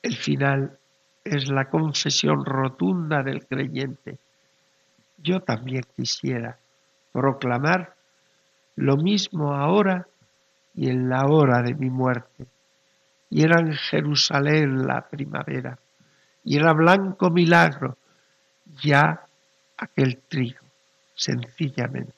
El 0.02 0.16
final 0.16 0.78
es 1.24 1.50
la 1.50 1.68
confesión 1.68 2.44
rotunda 2.44 3.22
del 3.22 3.46
creyente. 3.46 4.18
Yo 5.18 5.40
también 5.40 5.82
quisiera 5.94 6.58
proclamar 7.12 7.94
lo 8.76 8.96
mismo 8.96 9.54
ahora 9.54 10.06
y 10.74 10.88
en 10.88 11.08
la 11.08 11.26
hora 11.26 11.62
de 11.62 11.74
mi 11.74 11.90
muerte. 11.90 12.46
Y 13.30 13.42
era 13.42 13.60
en 13.60 13.72
Jerusalén 13.72 14.86
la 14.86 15.02
primavera, 15.02 15.78
y 16.44 16.56
era 16.56 16.72
blanco 16.72 17.30
milagro, 17.30 17.98
ya 18.82 19.20
aquel 19.76 20.22
trigo, 20.28 20.64
sencillamente. 21.14 22.17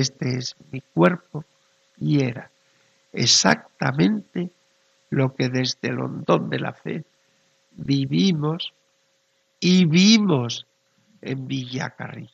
Este 0.00 0.38
es 0.38 0.56
mi 0.70 0.80
cuerpo 0.80 1.44
y 1.98 2.22
era 2.22 2.50
exactamente 3.12 4.48
lo 5.10 5.34
que 5.34 5.50
desde 5.50 5.88
el 5.88 6.00
hondón 6.00 6.48
de 6.48 6.58
la 6.58 6.72
fe 6.72 7.04
vivimos 7.72 8.72
y 9.60 9.84
vimos 9.84 10.66
en 11.20 11.46
Villacarrillo. 11.46 12.30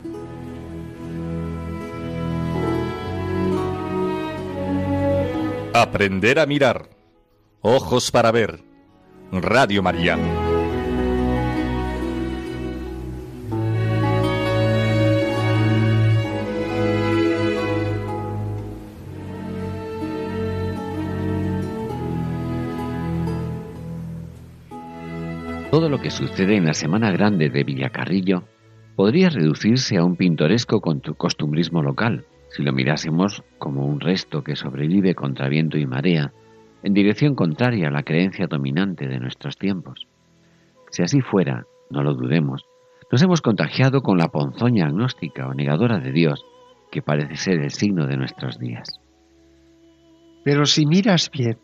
Aprender 5.74 6.38
a 6.38 6.46
mirar. 6.46 6.88
Ojos 7.62 8.12
para 8.12 8.30
ver. 8.30 8.62
Radio 9.32 9.82
María. 9.82 10.16
Todo 25.76 25.90
lo 25.90 26.00
que 26.00 26.10
sucede 26.10 26.56
en 26.56 26.64
la 26.64 26.72
Semana 26.72 27.10
Grande 27.10 27.50
de 27.50 27.62
Villacarrillo 27.62 28.44
podría 28.94 29.28
reducirse 29.28 29.98
a 29.98 30.04
un 30.04 30.16
pintoresco 30.16 30.80
costumbrismo 30.80 31.82
local, 31.82 32.24
si 32.48 32.62
lo 32.62 32.72
mirásemos 32.72 33.44
como 33.58 33.84
un 33.84 34.00
resto 34.00 34.42
que 34.42 34.56
sobrevive 34.56 35.14
contra 35.14 35.50
viento 35.50 35.76
y 35.76 35.84
marea, 35.84 36.32
en 36.82 36.94
dirección 36.94 37.34
contraria 37.34 37.88
a 37.88 37.90
la 37.90 38.04
creencia 38.04 38.46
dominante 38.46 39.06
de 39.06 39.20
nuestros 39.20 39.58
tiempos. 39.58 40.06
Si 40.90 41.02
así 41.02 41.20
fuera, 41.20 41.66
no 41.90 42.02
lo 42.02 42.14
dudemos, 42.14 42.64
nos 43.12 43.20
hemos 43.20 43.42
contagiado 43.42 44.00
con 44.00 44.16
la 44.16 44.28
ponzoña 44.28 44.86
agnóstica 44.86 45.46
o 45.46 45.52
negadora 45.52 45.98
de 45.98 46.10
Dios, 46.10 46.42
que 46.90 47.02
parece 47.02 47.36
ser 47.36 47.60
el 47.60 47.70
signo 47.70 48.06
de 48.06 48.16
nuestros 48.16 48.58
días. 48.58 48.98
Pero 50.42 50.64
si 50.64 50.86
miras 50.86 51.30
bien, 51.30 51.58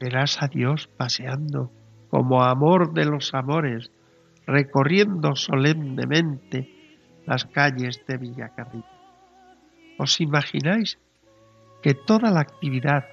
verás 0.00 0.42
a 0.42 0.48
Dios 0.48 0.88
paseando 0.96 1.72
como 2.10 2.42
amor 2.42 2.92
de 2.92 3.04
los 3.04 3.34
amores, 3.34 3.90
recorriendo 4.46 5.36
solemnemente 5.36 6.68
las 7.26 7.44
calles 7.44 8.02
de 8.06 8.16
Villacarrillo. 8.16 8.84
¿Os 9.98 10.20
imagináis 10.20 10.98
que 11.82 11.94
toda 11.94 12.30
la 12.30 12.40
actividad 12.40 13.04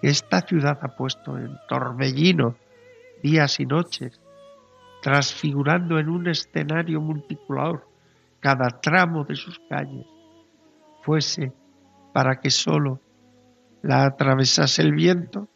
que 0.00 0.08
esta 0.08 0.40
ciudad 0.40 0.78
ha 0.82 0.96
puesto 0.96 1.36
en 1.36 1.58
torbellino 1.68 2.56
días 3.22 3.60
y 3.60 3.66
noches, 3.66 4.20
transfigurando 5.02 5.98
en 5.98 6.08
un 6.08 6.28
escenario 6.28 7.00
multicolor 7.00 7.86
cada 8.40 8.80
tramo 8.80 9.24
de 9.24 9.36
sus 9.36 9.60
calles, 9.68 10.06
fuese 11.02 11.52
para 12.12 12.40
que 12.40 12.50
sólo 12.50 13.00
la 13.82 14.04
atravesase 14.04 14.82
el 14.82 14.92
viento 14.92 15.48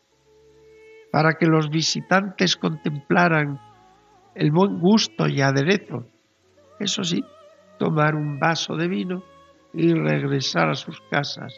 para 1.14 1.34
que 1.34 1.46
los 1.46 1.70
visitantes 1.70 2.56
contemplaran 2.56 3.60
el 4.34 4.50
buen 4.50 4.80
gusto 4.80 5.28
y 5.28 5.42
aderezo. 5.42 6.08
Eso 6.80 7.04
sí, 7.04 7.24
tomar 7.78 8.16
un 8.16 8.40
vaso 8.40 8.74
de 8.74 8.88
vino 8.88 9.22
y 9.72 9.94
regresar 9.94 10.70
a 10.70 10.74
sus 10.74 11.00
casas 11.12 11.54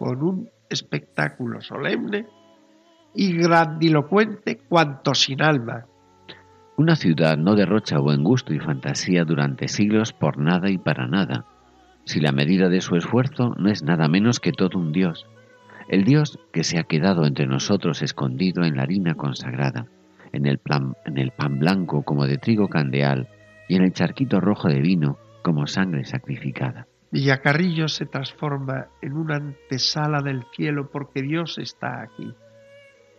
con 0.00 0.20
un 0.24 0.50
espectáculo 0.68 1.60
solemne 1.60 2.26
y 3.14 3.36
grandilocuente 3.36 4.58
cuanto 4.68 5.14
sin 5.14 5.42
alma. 5.42 5.86
Una 6.76 6.96
ciudad 6.96 7.38
no 7.38 7.54
derrocha 7.54 8.00
buen 8.00 8.24
gusto 8.24 8.52
y 8.52 8.58
fantasía 8.58 9.24
durante 9.24 9.68
siglos 9.68 10.12
por 10.12 10.38
nada 10.38 10.70
y 10.70 10.78
para 10.78 11.06
nada, 11.06 11.44
si 12.04 12.18
la 12.18 12.32
medida 12.32 12.68
de 12.68 12.80
su 12.80 12.96
esfuerzo 12.96 13.54
no 13.56 13.70
es 13.70 13.84
nada 13.84 14.08
menos 14.08 14.40
que 14.40 14.50
todo 14.50 14.76
un 14.76 14.90
Dios, 14.90 15.28
el 15.92 16.04
Dios 16.04 16.38
que 16.54 16.64
se 16.64 16.78
ha 16.78 16.84
quedado 16.84 17.26
entre 17.26 17.46
nosotros 17.46 18.00
escondido 18.00 18.64
en 18.64 18.76
la 18.76 18.84
harina 18.84 19.14
consagrada, 19.14 19.88
en 20.32 20.46
el, 20.46 20.58
pan 20.58 21.58
blanco 21.58 22.02
como 22.02 22.26
de 22.26 22.38
trigo 22.38 22.66
candeal 22.68 23.28
y 23.68 23.76
en 23.76 23.82
el 23.82 23.92
charquito 23.92 24.40
rojo 24.40 24.68
de 24.68 24.80
vino 24.80 25.18
como 25.42 25.66
sangre 25.66 26.06
sacrificada. 26.06 26.86
Villacarrillo 27.10 27.88
se 27.88 28.06
transforma 28.06 28.86
en 29.02 29.12
una 29.12 29.36
antesala 29.36 30.22
del 30.22 30.46
cielo 30.56 30.88
porque 30.90 31.20
Dios 31.20 31.58
está 31.58 32.00
aquí. 32.00 32.32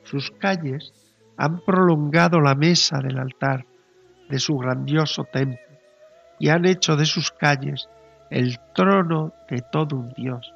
Sus 0.01 0.31
calles 0.31 0.93
han 1.37 1.59
prolongado 1.59 2.41
la 2.41 2.55
mesa 2.55 2.97
del 3.03 3.19
altar 3.19 3.67
de 4.31 4.39
su 4.39 4.57
grandioso 4.57 5.25
templo 5.31 5.59
y 6.39 6.49
han 6.49 6.65
hecho 6.65 6.95
de 6.95 7.05
sus 7.05 7.29
calles 7.29 7.87
el 8.31 8.57
trono 8.73 9.31
de 9.47 9.61
todo 9.71 9.95
un 9.95 10.11
Dios 10.13 10.51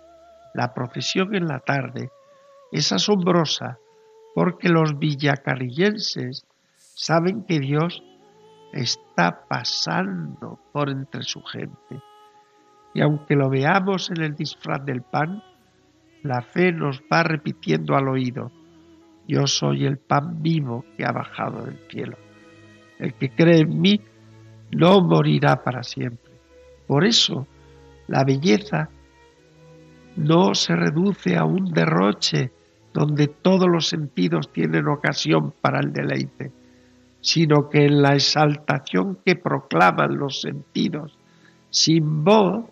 la 0.58 0.74
procesión 0.74 1.36
en 1.36 1.48
la 1.48 1.60
tarde 1.60 2.10
es 2.72 2.92
asombrosa 2.92 3.78
porque 4.34 4.70
los 4.70 4.98
villacarrillenses 4.98 6.48
saben 6.96 7.44
que 7.44 7.60
Dios 7.60 8.04
está 8.74 9.46
pasando 9.48 10.60
por 10.74 10.90
entre 10.90 11.22
su 11.22 11.44
gente. 11.44 12.02
Y 12.96 13.02
aunque 13.02 13.36
lo 13.36 13.50
veamos 13.50 14.10
en 14.10 14.24
el 14.24 14.36
disfraz 14.36 14.84
del 14.84 15.04
pan, 15.04 15.44
la 16.24 16.42
fe 16.42 16.72
nos 16.72 17.02
va 17.02 17.22
repitiendo 17.22 17.96
al 17.96 18.08
oído, 18.08 18.52
yo 19.28 19.46
soy 19.46 19.86
el 19.86 20.00
pan 20.00 20.42
vivo 20.42 20.86
que 20.98 21.06
ha 21.06 21.12
bajado 21.12 21.66
del 21.66 21.78
cielo. 21.88 22.18
El 22.98 23.14
que 23.14 23.30
cree 23.30 23.60
en 23.60 23.80
mí 23.80 24.02
no 24.72 25.02
morirá 25.02 25.64
para 25.64 25.84
siempre. 25.84 26.34
Por 26.88 27.06
eso, 27.06 27.46
la 28.08 28.24
belleza 28.24 28.90
no 30.18 30.56
se 30.56 30.76
reduce 30.76 31.38
a 31.38 31.46
un 31.46 31.72
derroche 31.72 32.52
donde 32.94 33.28
todos 33.28 33.68
los 33.70 33.88
sentidos 33.88 34.52
tienen 34.52 34.88
ocasión 34.88 35.54
para 35.62 35.80
el 35.80 35.94
deleite, 35.94 36.52
sino 37.22 37.70
que 37.70 37.86
en 37.86 38.02
la 38.02 38.16
exaltación 38.16 39.20
que 39.24 39.36
proclaman 39.36 40.18
los 40.18 40.42
sentidos 40.42 41.18
sin 41.70 42.24
voz, 42.24 42.66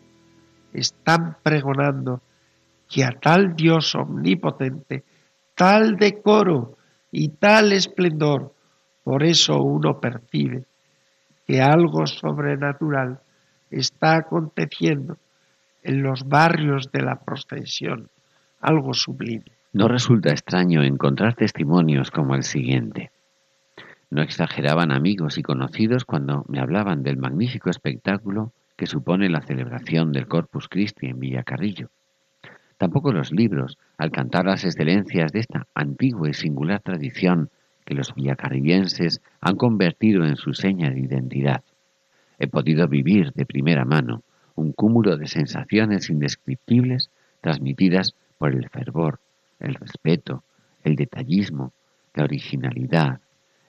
están 0.73 1.37
pregonando 1.41 2.21
que 2.89 3.03
a 3.03 3.11
tal 3.11 3.55
Dios 3.55 3.95
omnipotente, 3.95 5.03
tal 5.53 5.95
decoro 5.95 6.77
y 7.11 7.29
tal 7.29 7.71
esplendor, 7.71 8.53
por 9.03 9.23
eso 9.23 9.61
uno 9.61 9.99
percibe 9.99 10.65
que 11.45 11.61
algo 11.61 12.07
sobrenatural 12.07 13.19
está 13.69 14.17
aconteciendo 14.17 15.17
en 15.85 16.01
los 16.01 16.27
barrios 16.27 16.91
de 16.91 17.03
la 17.03 17.19
procesión, 17.19 18.09
algo 18.59 18.93
sublime. 18.93 19.45
No 19.71 19.87
resulta 19.87 20.31
extraño 20.31 20.83
encontrar 20.83 21.35
testimonios 21.35 22.09
como 22.09 22.33
el 22.33 22.43
siguiente. 22.43 23.11
No 24.09 24.23
exageraban 24.23 24.91
amigos 24.91 25.37
y 25.37 25.43
conocidos 25.43 26.03
cuando 26.03 26.43
me 26.47 26.59
hablaban 26.59 27.03
del 27.03 27.17
magnífico 27.17 27.69
espectáculo 27.69 28.51
que 28.75 28.87
supone 28.87 29.29
la 29.29 29.41
celebración 29.41 30.11
del 30.11 30.27
Corpus 30.27 30.67
Christi 30.67 31.07
en 31.07 31.19
Villacarrillo. 31.19 31.89
Tampoco 32.77 33.13
los 33.13 33.31
libros, 33.31 33.77
al 33.97 34.11
cantar 34.11 34.45
las 34.45 34.65
excelencias 34.65 35.31
de 35.31 35.39
esta 35.41 35.67
antigua 35.75 36.29
y 36.29 36.33
singular 36.33 36.81
tradición 36.81 37.49
que 37.85 37.93
los 37.93 38.15
villacarrillenses 38.15 39.21
han 39.39 39.55
convertido 39.55 40.25
en 40.25 40.35
su 40.35 40.53
seña 40.53 40.89
de 40.89 41.01
identidad. 41.01 41.63
He 42.39 42.47
podido 42.47 42.87
vivir 42.87 43.31
de 43.33 43.45
primera 43.45 43.85
mano 43.85 44.23
un 44.55 44.71
cúmulo 44.71 45.17
de 45.17 45.27
sensaciones 45.27 46.09
indescriptibles 46.09 47.11
transmitidas 47.41 48.15
por 48.37 48.53
el 48.53 48.69
fervor, 48.69 49.19
el 49.59 49.75
respeto, 49.75 50.43
el 50.83 50.95
detallismo, 50.95 51.73
la 52.13 52.23
originalidad, 52.23 53.19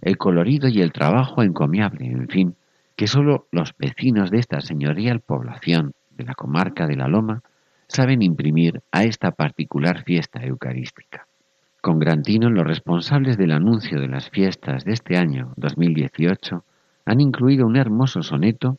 el 0.01 0.16
colorido 0.18 0.68
y 0.68 0.81
el 0.81 0.92
trabajo 0.92 1.42
encomiable, 1.42 2.07
en 2.07 2.29
fin, 2.29 2.57
que 2.96 3.07
sólo 3.07 3.46
los 3.51 3.75
vecinos 3.79 4.31
de 4.31 4.38
esta 4.38 4.61
señorial 4.61 5.20
población 5.20 5.92
de 6.11 6.25
la 6.25 6.35
comarca 6.35 6.87
de 6.87 6.96
la 6.96 7.09
Loma 7.09 7.42
saben 7.88 8.22
imprimir 8.22 8.83
a 8.90 9.05
esta 9.05 9.33
particular 9.33 10.03
fiesta 10.05 10.42
eucarística. 10.44 11.27
Con 11.81 11.99
gran 11.99 12.22
tino, 12.22 12.51
los 12.51 12.66
responsables 12.66 13.37
del 13.37 13.53
anuncio 13.53 14.01
de 14.01 14.09
las 14.09 14.31
fiestas 14.31 14.85
de 14.85 14.92
este 14.92 15.16
año 15.16 15.53
2018 15.57 16.64
han 17.05 17.20
incluido 17.20 17.66
un 17.66 17.77
hermoso 17.77 18.22
soneto 18.22 18.79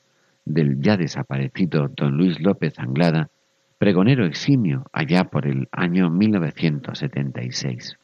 del 0.53 0.81
ya 0.81 0.97
desaparecido 0.97 1.88
don 1.89 2.17
Luis 2.17 2.39
López 2.39 2.79
Anglada, 2.79 3.29
pregonero 3.77 4.25
eximio 4.25 4.86
allá 4.91 5.25
por 5.25 5.45
el 5.45 5.67
año 5.71 6.10
1976. 6.10 7.97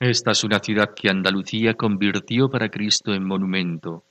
Esta 0.00 0.30
es 0.30 0.44
una 0.44 0.60
ciudad 0.60 0.94
que 0.94 1.10
Andalucía 1.10 1.74
convirtió 1.74 2.48
para 2.48 2.68
Cristo 2.68 3.12
en 3.14 3.24
monumento. 3.24 4.04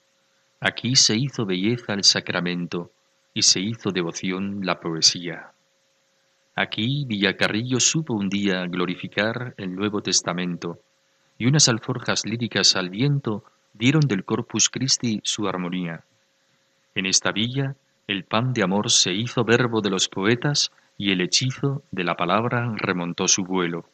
Aquí 0.59 0.95
se 0.95 1.15
hizo 1.15 1.45
belleza 1.45 1.93
el 1.93 2.03
sacramento 2.03 2.91
y 3.33 3.43
se 3.43 3.59
hizo 3.59 3.91
devoción 3.91 4.65
la 4.65 4.79
poesía. 4.79 5.51
Aquí 6.55 7.05
Villacarrillo 7.07 7.79
supo 7.79 8.15
un 8.15 8.29
día 8.29 8.65
glorificar 8.65 9.53
el 9.57 9.75
Nuevo 9.75 10.01
Testamento, 10.01 10.79
y 11.37 11.45
unas 11.45 11.69
alforjas 11.69 12.25
líricas 12.25 12.75
al 12.75 12.89
viento 12.89 13.43
dieron 13.73 14.01
del 14.01 14.25
Corpus 14.25 14.69
Christi 14.69 15.21
su 15.23 15.47
armonía. 15.47 16.03
En 16.97 17.05
esta 17.05 17.31
villa 17.31 17.75
el 18.07 18.23
pan 18.23 18.53
de 18.53 18.63
amor 18.63 18.89
se 18.89 19.13
hizo 19.13 19.43
verbo 19.43 19.81
de 19.81 19.91
los 19.91 20.09
poetas 20.09 20.71
y 20.97 21.11
el 21.11 21.21
hechizo 21.21 21.83
de 21.91 22.03
la 22.03 22.15
palabra 22.15 22.73
remontó 22.75 23.27
su 23.27 23.43
vuelo, 23.43 23.85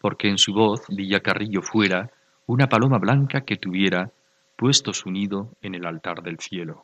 porque 0.00 0.28
en 0.28 0.38
su 0.38 0.52
voz 0.52 0.80
Villacarrillo 0.88 1.62
fuera 1.62 2.10
una 2.46 2.68
paloma 2.68 2.98
blanca 2.98 3.42
que 3.42 3.54
tuviera 3.54 4.10
puesto 4.56 4.92
su 4.92 5.12
nido 5.12 5.50
en 5.62 5.76
el 5.76 5.86
altar 5.86 6.24
del 6.24 6.40
cielo. 6.40 6.82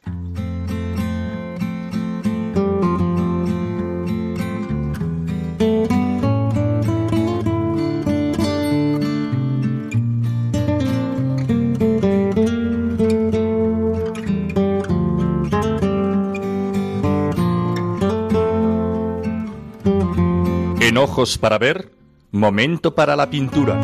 Ojos 21.00 21.38
para 21.38 21.56
ver, 21.56 21.90
momento 22.30 22.94
para 22.94 23.16
la 23.16 23.30
pintura. 23.30 23.80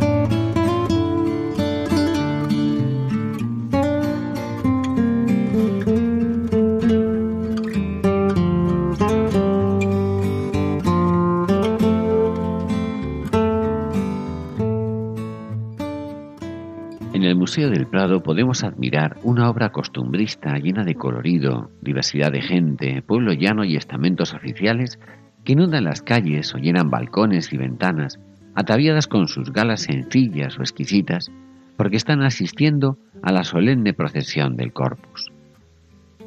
En 17.14 17.22
el 17.22 17.34
Museo 17.34 17.70
del 17.70 17.86
Prado 17.86 18.22
podemos 18.22 18.62
admirar 18.62 19.16
una 19.22 19.48
obra 19.48 19.72
costumbrista 19.72 20.58
llena 20.58 20.84
de 20.84 20.96
colorido, 20.96 21.70
diversidad 21.80 22.30
de 22.30 22.42
gente, 22.42 23.00
pueblo 23.00 23.32
llano 23.32 23.64
y 23.64 23.76
estamentos 23.76 24.34
oficiales 24.34 24.98
que 25.46 25.52
inundan 25.52 25.84
las 25.84 26.02
calles 26.02 26.54
o 26.54 26.58
llenan 26.58 26.90
balcones 26.90 27.52
y 27.52 27.56
ventanas, 27.56 28.18
ataviadas 28.56 29.06
con 29.06 29.28
sus 29.28 29.52
galas 29.52 29.82
sencillas 29.82 30.58
o 30.58 30.62
exquisitas, 30.62 31.30
porque 31.76 31.96
están 31.96 32.22
asistiendo 32.22 32.98
a 33.22 33.32
la 33.32 33.44
solemne 33.44 33.94
procesión 33.94 34.56
del 34.56 34.72
Corpus. 34.72 35.30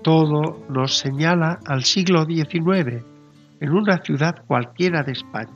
Todo 0.03 0.65
nos 0.69 0.97
señala 0.97 1.60
al 1.65 1.84
siglo 1.84 2.25
XIX, 2.25 3.03
en 3.60 3.71
una 3.71 3.97
ciudad 3.97 4.45
cualquiera 4.47 5.03
de 5.03 5.12
España. 5.12 5.51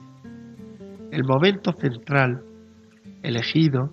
El 1.11 1.23
momento 1.23 1.71
central 1.71 2.43
elegido 3.21 3.89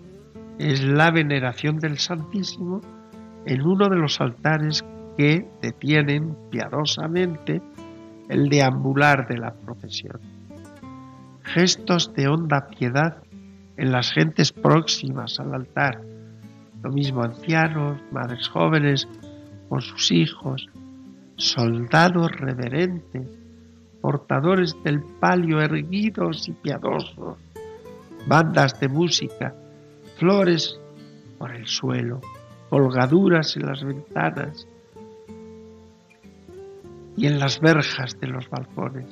es 0.59 0.83
la 0.83 1.13
veneración 1.13 1.79
del 1.79 1.99
Santísimo 1.99 2.81
en 3.47 3.63
uno 3.63 3.89
de 3.89 3.97
los 3.97 4.21
altares 4.21 4.85
que 5.17 5.47
detienen 5.63 6.35
piadosamente 6.51 7.63
el 8.31 8.49
deambular 8.49 9.27
de 9.27 9.39
la 9.39 9.53
procesión. 9.53 10.21
Gestos 11.43 12.15
de 12.15 12.29
honda 12.29 12.69
piedad 12.69 13.17
en 13.77 13.91
las 13.91 14.13
gentes 14.13 14.53
próximas 14.53 15.41
al 15.41 15.53
altar, 15.53 16.01
lo 16.83 16.91
mismo 16.91 17.25
ancianos, 17.25 18.01
madres 18.13 18.49
jóvenes 18.49 19.09
con 19.69 19.81
sus 19.81 20.13
hijos, 20.13 20.69
soldados 21.37 22.31
reverentes, 22.33 23.27
portadores 24.01 24.77
del 24.85 25.03
palio 25.19 25.61
erguidos 25.61 26.49
y 26.49 26.53
piadosos, 26.53 27.37
bandas 28.27 28.79
de 28.79 28.89
música, 28.89 29.55
flores 30.19 30.79
por 31.37 31.53
el 31.55 31.67
suelo, 31.67 32.21
colgaduras 32.69 33.57
en 33.57 33.67
las 33.67 33.83
ventanas, 33.83 34.69
y 37.17 37.27
en 37.27 37.39
las 37.39 37.61
verjas 37.61 38.19
de 38.21 38.29
los 38.29 38.49
balcones, 38.49 39.07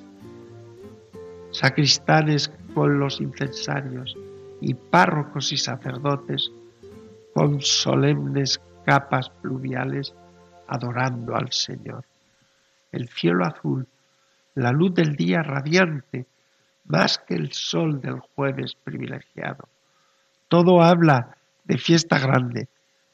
sacristanes 1.51 2.51
con 2.75 2.99
los 2.99 3.21
incensarios 3.21 4.17
y 4.61 4.75
párrocos 4.75 5.53
y 5.53 5.57
sacerdotes 5.57 6.51
con 7.35 7.61
solemnes 7.61 8.61
capas 8.85 9.31
pluviales 9.43 10.15
adorando 10.67 11.37
al 11.37 11.53
Señor. 11.53 12.05
El 12.93 13.09
cielo 13.09 13.45
azul, 13.45 13.87
la 14.55 14.73
luz 14.73 14.95
del 14.95 15.15
día 15.17 15.43
radiante, 15.43 16.27
más 16.85 17.19
que 17.19 17.35
el 17.35 17.53
sol 17.53 18.01
del 18.01 18.21
jueves 18.21 18.75
privilegiado. 18.83 19.69
Todo 20.49 20.83
habla 20.83 21.37
de 21.65 21.79
fiesta 21.79 22.19
grande, 22.19 22.69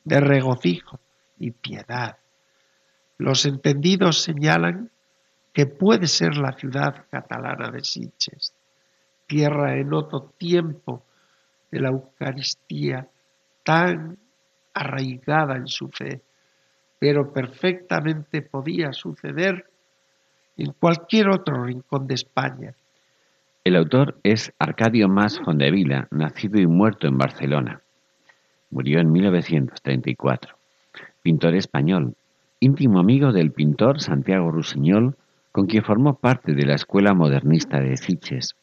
de 0.05 0.20
regocijo 0.20 1.01
y 1.38 1.51
piedad. 1.51 2.16
Los 3.18 3.46
entendidos 3.46 4.22
señalan 4.22 4.90
que 5.53 5.66
puede 5.66 6.09
ser 6.09 6.37
la 6.37 6.53
ciudad 6.53 7.07
catalana 7.11 7.70
de 7.70 7.85
Sitges, 7.85 8.53
tierra 9.27 9.77
en 9.77 9.94
otro 9.94 10.33
tiempo 10.37 11.05
de 11.70 11.81
la 11.81 11.90
Eucaristía 11.90 13.09
tan 13.62 14.18
arraigada 14.74 15.57
en 15.57 15.68
su 15.68 15.88
fe, 15.88 16.20
pero 16.98 17.33
perfectamente 17.33 18.42
podía 18.42 18.92
suceder 18.92 19.64
en 20.57 20.72
cualquier 20.72 21.29
otro 21.29 21.64
rincón 21.64 22.07
de 22.07 22.14
España. 22.14 22.74
El 23.62 23.77
autor 23.77 24.18
es 24.22 24.53
Arcadio 24.59 25.09
Mas 25.09 25.40
Fondevila, 25.40 26.07
nacido 26.11 26.61
y 26.61 26.66
muerto 26.66 27.07
en 27.07 27.16
Barcelona. 27.16 27.81
Murió 28.70 29.00
en 29.00 29.11
1934. 29.11 30.57
Pintor 31.22 31.55
español, 31.55 32.14
íntimo 32.64 32.98
amigo 32.98 33.31
del 33.33 33.53
pintor 33.53 34.00
Santiago 34.00 34.50
Rusiñol, 34.50 35.16
con 35.53 35.66
quien 35.66 35.85
formó 35.85 36.14
parte 36.14 36.55
de 36.55 36.64
la 36.64 36.74
Escuela 36.74 37.12
Modernista 37.12 37.79
de 37.79 37.98
Sitges, 37.98 38.57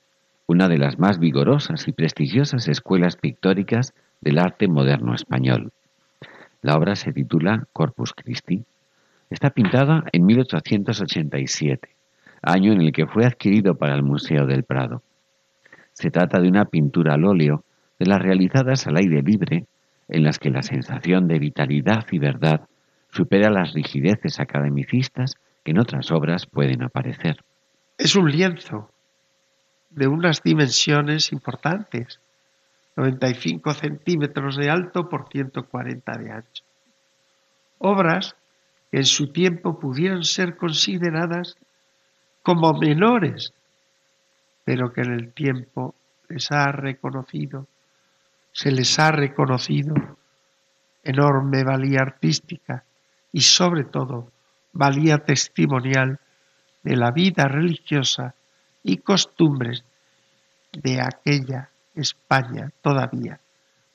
una 0.47 0.67
de 0.67 0.79
las 0.79 0.97
más 0.97 1.19
vigorosas 1.19 1.87
y 1.87 1.91
prestigiosas 1.91 2.67
escuelas 2.67 3.15
pictóricas 3.15 3.93
del 4.19 4.39
arte 4.39 4.67
moderno 4.67 5.13
español. 5.13 5.71
La 6.63 6.77
obra 6.77 6.95
se 6.95 7.13
titula 7.13 7.67
Corpus 7.73 8.13
Christi. 8.13 8.65
Está 9.29 9.51
pintada 9.51 10.03
en 10.11 10.25
1887, 10.25 11.89
año 12.41 12.73
en 12.73 12.81
el 12.81 12.93
que 12.93 13.05
fue 13.05 13.27
adquirido 13.27 13.75
para 13.75 13.93
el 13.93 14.01
Museo 14.01 14.47
del 14.47 14.63
Prado. 14.63 15.03
Se 15.93 16.09
trata 16.09 16.39
de 16.39 16.49
una 16.49 16.65
pintura 16.65 17.13
al 17.13 17.23
óleo 17.23 17.63
de 17.99 18.07
las 18.07 18.19
realizadas 18.19 18.87
al 18.87 18.97
aire 18.97 19.21
libre, 19.21 19.67
en 20.07 20.23
las 20.23 20.39
que 20.39 20.49
la 20.49 20.63
sensación 20.63 21.27
de 21.27 21.37
vitalidad 21.37 22.07
y 22.11 22.17
verdad 22.17 22.61
supera 23.11 23.49
las 23.49 23.73
rigideces 23.73 24.39
academicistas 24.39 25.35
que 25.63 25.71
en 25.71 25.79
otras 25.79 26.11
obras 26.11 26.45
pueden 26.45 26.83
aparecer. 26.83 27.37
Es 27.97 28.15
un 28.15 28.31
lienzo 28.31 28.89
de 29.89 30.07
unas 30.07 30.41
dimensiones 30.41 31.31
importantes, 31.31 32.19
95 32.95 33.73
centímetros 33.73 34.57
de 34.57 34.69
alto 34.69 35.09
por 35.09 35.27
140 35.29 36.17
de 36.17 36.31
ancho. 36.31 36.63
Obras 37.79 38.35
que 38.89 38.97
en 38.97 39.05
su 39.05 39.31
tiempo 39.31 39.79
pudieron 39.79 40.23
ser 40.23 40.57
consideradas 40.57 41.57
como 42.41 42.73
menores, 42.73 43.53
pero 44.63 44.91
que 44.91 45.01
en 45.01 45.13
el 45.13 45.33
tiempo 45.33 45.95
les 46.29 46.51
ha 46.51 46.71
reconocido, 46.71 47.67
se 48.51 48.71
les 48.71 48.97
ha 48.99 49.11
reconocido 49.11 49.93
enorme 51.03 51.63
valía 51.63 51.99
artística 52.01 52.83
y 53.31 53.41
sobre 53.41 53.83
todo 53.83 54.31
valía 54.73 55.19
testimonial 55.19 56.19
de 56.83 56.95
la 56.95 57.11
vida 57.11 57.47
religiosa 57.47 58.35
y 58.83 58.97
costumbres 58.97 59.83
de 60.71 61.01
aquella 61.01 61.69
España 61.95 62.71
todavía 62.81 63.39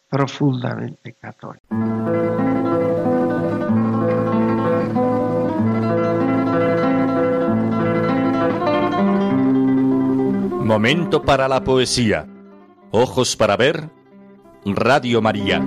profundamente 0.09 1.13
católica. 1.15 1.67
Momento 10.67 11.23
para 11.23 11.49
la 11.49 11.63
poesía. 11.63 12.27
Ojos 12.91 13.37
para 13.37 13.57
ver. 13.57 13.89
Radio 14.65 15.23
María. 15.23 15.65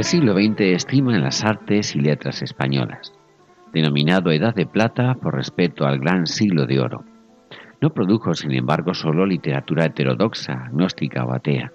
El 0.00 0.04
siglo 0.04 0.32
XX 0.32 0.60
estima 0.60 1.14
en 1.14 1.20
las 1.20 1.44
artes 1.44 1.94
y 1.94 2.00
letras 2.00 2.40
españolas, 2.40 3.12
denominado 3.70 4.32
Edad 4.32 4.54
de 4.54 4.64
Plata 4.64 5.14
por 5.16 5.34
respeto 5.34 5.84
al 5.84 5.98
gran 5.98 6.26
siglo 6.26 6.64
de 6.64 6.80
oro. 6.80 7.04
No 7.82 7.90
produjo, 7.90 8.32
sin 8.32 8.52
embargo, 8.52 8.94
solo 8.94 9.26
literatura 9.26 9.84
heterodoxa, 9.84 10.54
agnóstica 10.54 11.22
o 11.26 11.34
atea. 11.34 11.70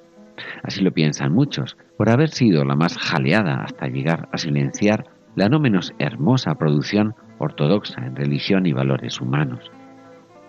Así 0.63 0.81
lo 0.81 0.91
piensan 0.91 1.33
muchos, 1.33 1.77
por 1.99 2.09
haber 2.09 2.29
sido 2.29 2.65
la 2.65 2.75
más 2.75 2.97
jaleada 2.97 3.61
hasta 3.61 3.89
llegar 3.89 4.27
a 4.31 4.39
silenciar 4.39 5.05
la 5.35 5.47
no 5.47 5.59
menos 5.59 5.93
hermosa 5.99 6.55
producción 6.55 7.13
ortodoxa 7.37 8.07
en 8.07 8.15
religión 8.15 8.65
y 8.65 8.73
valores 8.73 9.21
humanos. 9.21 9.69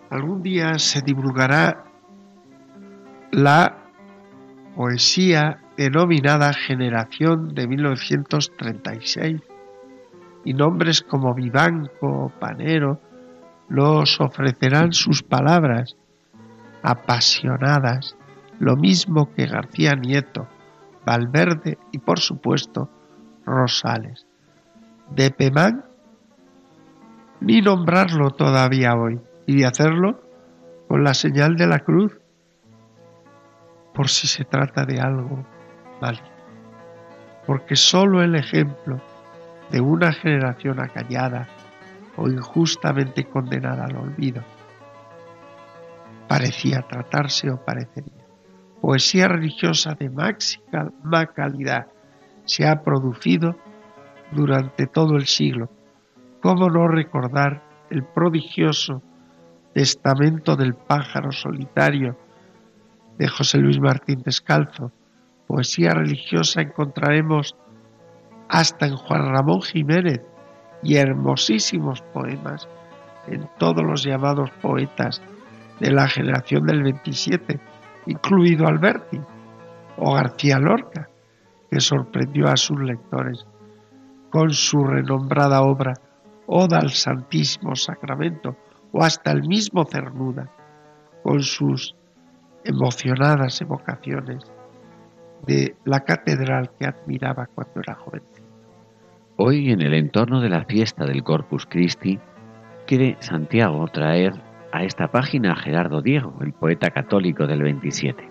Algún 0.09 0.43
día 0.43 0.79
se 0.79 1.03
divulgará 1.03 1.85
la 3.33 3.86
poesía 4.77 5.59
denominada 5.79 6.53
Generación 6.53 7.55
de 7.55 7.67
1936 7.67 9.41
y 10.45 10.53
nombres 10.53 11.01
como 11.01 11.35
Vivanco 11.35 12.07
o 12.07 12.29
Panero 12.29 13.01
nos 13.71 14.21
ofrecerán 14.21 14.93
sus 14.93 15.23
palabras 15.23 15.97
apasionadas, 16.83 18.17
lo 18.61 18.77
mismo 18.77 19.33
que 19.35 19.47
García 19.47 19.95
Nieto, 19.95 20.47
Valverde 21.05 21.79
y 21.91 21.99
por 21.99 22.21
supuesto 22.21 22.91
Rosales. 23.47 24.27
De 25.11 25.31
Pemán, 25.31 25.87
ni 27.41 27.63
nombrarlo 27.63 28.31
todavía 28.31 28.95
hoy, 28.95 29.21
y 29.47 29.57
de 29.57 29.67
hacerlo 29.67 30.21
con 30.87 31.03
la 31.03 31.15
señal 31.15 31.57
de 31.57 31.67
la 31.67 31.81
cruz, 31.81 32.13
por 33.97 34.11
si 34.11 34.27
se 34.27 34.45
trata 34.45 34.85
de 34.85 35.01
algo 35.01 35.45
válido. 36.01 36.37
Porque 37.47 37.77
sólo 37.77 38.23
el 38.23 38.35
ejemplo 38.37 39.01
de 39.71 39.81
una 39.81 40.13
generación 40.13 40.81
acallada 40.81 41.49
o 42.17 42.29
injustamente 42.29 43.25
condenada 43.25 43.87
al 43.87 43.97
olvido 43.97 44.43
parecía 46.29 46.83
tratarse 46.83 47.51
o 47.51 47.65
parecería. 47.65 48.27
Poesía 48.83 49.29
religiosa 49.29 49.95
de 49.95 50.11
máxima 50.11 51.27
calidad 51.35 51.87
se 52.45 52.69
ha 52.69 52.83
producido 52.83 53.57
durante 54.33 54.87
todo 54.87 55.17
el 55.17 55.27
siglo. 55.27 55.71
¿Cómo 56.43 56.69
no 56.69 56.87
recordar 56.87 57.63
el 57.91 58.05
prodigioso 58.05 59.03
Testamento 59.73 60.57
del 60.57 60.75
pájaro 60.75 61.33
solitario 61.33 62.17
de 63.19 63.29
José 63.29 63.59
Luis 63.59 63.81
Martín 63.81 64.23
Descalzo? 64.23 64.93
Poesía 65.47 65.91
religiosa 65.91 66.61
encontraremos 66.61 67.57
hasta 68.49 68.87
en 68.87 68.97
Juan 68.97 69.27
Ramón 69.33 69.63
Jiménez 69.63 70.21
y 70.83 70.97
hermosísimos 70.97 72.03
poemas 72.13 72.69
en 73.29 73.49
todos 73.59 73.85
los 73.85 74.03
llamados 74.05 74.51
poetas 74.63 75.23
de 75.81 75.91
la 75.91 76.09
generación 76.09 76.67
del 76.67 76.83
27, 76.83 77.61
incluido 78.07 78.67
Alberti 78.67 79.21
o 79.99 80.15
García 80.15 80.59
Lorca, 80.59 81.09
que 81.71 81.81
sorprendió 81.81 82.49
a 82.49 82.57
sus 82.57 82.81
lectores 82.81 83.47
con 84.31 84.51
su 84.51 84.85
renombrada 84.85 85.63
obra 85.63 85.95
Oda 86.47 86.79
al 86.79 86.91
Santísimo 86.91 87.75
Sacramento, 87.75 88.57
o 88.93 89.03
hasta 89.03 89.33
el 89.33 89.43
mismo 89.49 89.85
Cernuda, 89.85 90.49
con 91.23 91.43
sus 91.43 91.97
emocionadas 92.67 93.61
evocaciones 93.61 94.45
de 95.47 95.77
la 95.85 96.01
catedral 96.01 96.71
que 96.79 96.87
admiraba 96.87 97.47
cuando 97.55 97.81
era 97.81 97.95
joven. 97.95 98.23
Hoy, 99.37 99.71
en 99.71 99.83
el 99.83 99.95
entorno 99.95 100.41
de 100.41 100.49
la 100.49 100.65
fiesta 100.65 101.05
del 101.05 101.23
Corpus 101.23 101.67
Christi, 101.67 102.19
quiere 102.87 103.17
Santiago 103.21 103.87
traer 103.89 104.33
a 104.73 104.83
esta 104.83 105.09
página 105.09 105.53
a 105.53 105.57
Gerardo 105.57 106.03
Diego, 106.03 106.35
el 106.41 106.53
poeta 106.53 106.91
católico 106.91 107.47
del 107.47 107.63
27. 107.63 108.29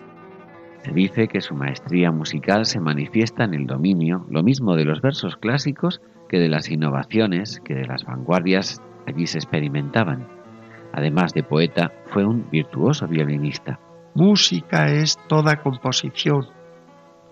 Se 0.84 0.91
dice 0.91 1.28
que 1.28 1.41
su 1.41 1.56
maestría 1.56 2.12
musical 2.12 2.65
se 2.65 2.80
manifiesta 2.80 3.43
en 3.43 3.54
el 3.54 3.65
dominio, 3.65 4.26
lo 4.30 4.43
mismo 4.43 4.76
de 4.76 4.86
los 4.86 5.02
versos 5.02 5.38
clásicos 5.38 6.02
que 6.30 6.39
de 6.39 6.50
las 6.50 6.69
innovaciones 6.69 7.60
que 7.63 7.76
de 7.76 7.86
las 7.86 8.04
vanguardias 8.04 8.82
allí 9.08 9.28
se 9.28 9.38
experimentaban. 9.38 10.28
Además 10.93 11.34
de 11.34 11.43
poeta, 11.43 11.91
fue 12.08 12.26
un 12.26 12.50
virtuoso 12.50 13.08
violinista. 13.08 13.80
Música 14.17 14.88
es 14.88 15.19
toda 15.28 15.62
composición, 15.62 16.47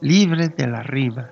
libre 0.02 0.50
de 0.50 0.68
la 0.68 0.84
rima, 0.84 1.32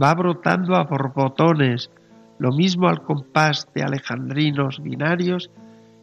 va 0.00 0.14
brotando 0.14 0.76
a 0.76 0.84
borbotones, 0.84 1.90
lo 2.38 2.52
mismo 2.52 2.86
al 2.86 3.02
compás 3.02 3.66
de 3.74 3.82
alejandrinos 3.82 4.82
binarios 4.82 5.50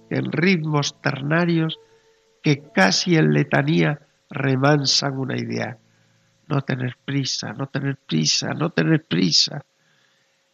en 0.10 0.32
ritmos 0.32 1.00
ternarios 1.00 1.80
que 2.42 2.72
casi 2.74 3.18
en 3.18 3.34
letanía 3.34 4.00
remansan 4.32 5.16
una 5.16 5.38
idea. 5.38 5.78
No 6.48 6.62
tener 6.62 6.98
prisa, 7.06 7.54
no 7.54 7.68
tener 7.68 7.98
prisa, 7.98 8.56
no 8.56 8.72
tener 8.72 9.06
prisa. 9.06 9.64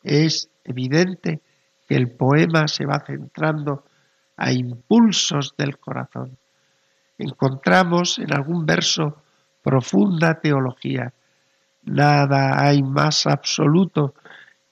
Es 0.03 0.49
evidente 0.65 1.39
que 1.87 1.95
el 1.95 2.11
poema 2.11 2.67
se 2.67 2.85
va 2.85 2.99
centrando 2.99 3.85
a 4.35 4.51
impulsos 4.51 5.55
del 5.57 5.77
corazón. 5.77 6.37
Encontramos 7.17 8.19
en 8.19 8.33
algún 8.33 8.65
verso 8.65 9.23
profunda 9.61 10.39
teología, 10.39 11.13
Nada 11.87 12.61
hay 12.61 12.83
más 12.83 13.25
absoluto 13.27 14.13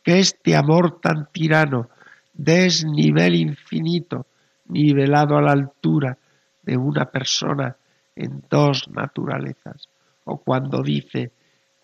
que 0.04 0.20
este 0.20 0.54
amor 0.54 1.00
tan 1.00 1.30
tirano, 1.32 1.90
desnivel 2.34 3.36
infinito, 3.36 4.28
nivelado 4.68 5.38
a 5.38 5.42
la 5.42 5.54
altura 5.54 6.18
de 6.62 6.76
una 6.76 7.06
persona 7.06 7.78
en 8.18 8.44
dos 8.50 8.90
naturalezas. 8.90 9.88
O 10.26 10.40
cuando 10.40 10.84
dice, 10.84 11.32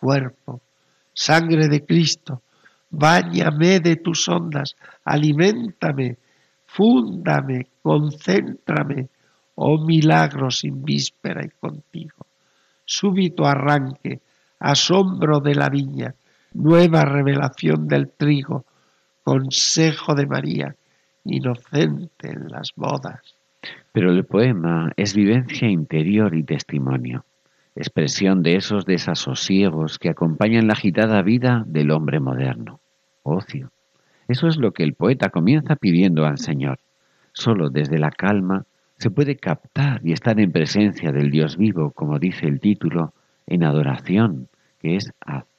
cuerpo, 0.02 0.60
sangre 1.14 1.70
de 1.70 1.86
Cristo, 1.86 2.42
báñame 2.90 3.80
de 3.80 3.96
tus 3.96 4.28
ondas, 4.28 4.76
aliméntame, 5.06 6.18
fúndame, 6.66 7.68
concéntrame, 7.82 9.08
oh 9.64 9.78
milagro 9.78 10.50
sin 10.50 10.84
víspera 10.84 11.46
y 11.46 11.50
contigo. 11.50 12.26
Súbito 12.84 13.46
arranque, 13.46 14.20
asombro 14.60 15.40
de 15.40 15.54
la 15.54 15.70
viña, 15.70 16.16
nueva 16.54 17.06
revelación 17.06 17.88
del 17.88 18.10
trigo, 18.10 18.66
consejo 19.24 20.16
de 20.16 20.26
María, 20.26 20.76
inocente 21.26 22.32
en 22.32 22.48
las 22.50 22.72
bodas. 22.76 23.22
Pero 23.92 24.12
el 24.12 24.26
poema 24.26 24.92
es 24.98 25.14
vivencia 25.14 25.70
interior 25.70 26.34
y 26.34 26.42
testimonio, 26.42 27.24
expresión 27.76 28.42
de 28.42 28.56
esos 28.56 28.86
desasosiegos 28.86 30.00
que 30.00 30.10
acompañan 30.10 30.66
la 30.66 30.74
agitada 30.74 31.22
vida 31.22 31.64
del 31.68 31.92
hombre 31.92 32.20
moderno, 32.20 32.80
ocio. 33.22 33.72
Eso 34.28 34.48
es 34.48 34.58
lo 34.58 34.72
que 34.72 34.84
el 34.84 34.96
poeta 34.96 35.30
comienza 35.30 35.76
pidiendo 35.76 36.26
al 36.26 36.40
Señor. 36.40 36.80
Solo 37.34 37.70
desde 37.70 38.00
la 38.00 38.10
calma 38.10 38.66
se 39.02 39.10
puede 39.10 39.36
captar 39.36 40.00
y 40.04 40.12
estar 40.12 40.40
en 40.40 40.52
presencia 40.52 41.12
del 41.12 41.32
Dios 41.32 41.58
vivo, 41.58 41.90
como 41.90 42.20
dice 42.20 42.46
el 42.46 42.60
título, 42.60 43.16
en 43.48 43.64
adoración, 43.64 44.48
que 44.80 44.96
es 44.96 45.12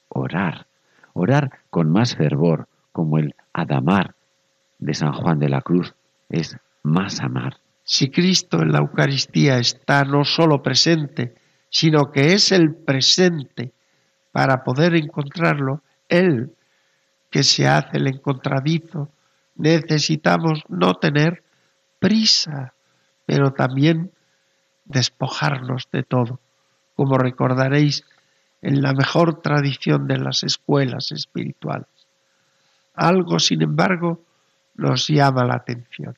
orar, 0.07 0.67
orar 1.11 1.51
con 1.69 1.91
más 1.91 2.15
fervor, 2.15 2.69
como 2.93 3.17
el 3.17 3.35
adamar 3.51 4.15
de 4.79 4.93
San 4.93 5.11
Juan 5.11 5.39
de 5.39 5.49
la 5.49 5.59
Cruz, 5.61 5.93
es 6.29 6.55
más 6.83 7.19
amar. 7.19 7.57
Si 7.83 8.09
Cristo 8.09 8.61
en 8.61 8.71
la 8.71 8.79
Eucaristía 8.79 9.57
está 9.57 10.05
no 10.05 10.23
solo 10.23 10.63
presente, 10.63 11.35
sino 11.69 12.13
que 12.13 12.31
es 12.31 12.53
el 12.53 12.73
presente 12.73 13.73
para 14.31 14.63
poder 14.63 14.95
encontrarlo, 14.95 15.81
Él 16.07 16.53
que 17.29 17.43
se 17.43 17.67
hace 17.67 17.97
el 17.97 18.07
encontradizo, 18.07 19.09
necesitamos 19.55 20.63
no 20.69 20.93
tener 20.93 21.43
prisa, 21.99 22.73
pero 23.25 23.53
también 23.53 24.11
despojarnos 24.85 25.87
de 25.91 26.03
todo. 26.03 26.39
Como 26.95 27.17
recordaréis 27.17 28.03
en 28.61 28.81
la 28.81 28.93
mejor 28.93 29.41
tradición 29.41 30.07
de 30.07 30.17
las 30.17 30.43
escuelas 30.43 31.11
espirituales. 31.11 31.87
Algo, 32.93 33.39
sin 33.39 33.61
embargo, 33.61 34.21
nos 34.75 35.07
llama 35.07 35.43
la 35.43 35.55
atención. 35.55 36.15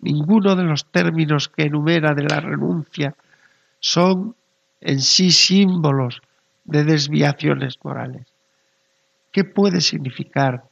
Ninguno 0.00 0.54
de 0.54 0.62
los 0.62 0.86
términos 0.86 1.48
que 1.48 1.64
enumera 1.64 2.14
de 2.14 2.22
la 2.22 2.40
renuncia 2.40 3.14
son 3.80 4.36
en 4.80 5.00
sí 5.00 5.32
símbolos 5.32 6.22
de 6.64 6.84
desviaciones 6.84 7.78
morales. 7.82 8.26
¿Qué 9.32 9.44
puede 9.44 9.80
significar 9.80 10.64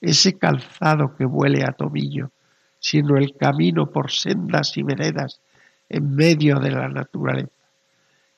ese 0.00 0.38
calzado 0.38 1.16
que 1.16 1.24
huele 1.24 1.64
a 1.64 1.72
tomillo, 1.72 2.30
sino 2.78 3.16
el 3.16 3.34
camino 3.36 3.90
por 3.90 4.10
sendas 4.10 4.76
y 4.76 4.82
veredas 4.82 5.40
en 5.88 6.14
medio 6.14 6.58
de 6.60 6.70
la 6.70 6.88
naturaleza? 6.88 7.50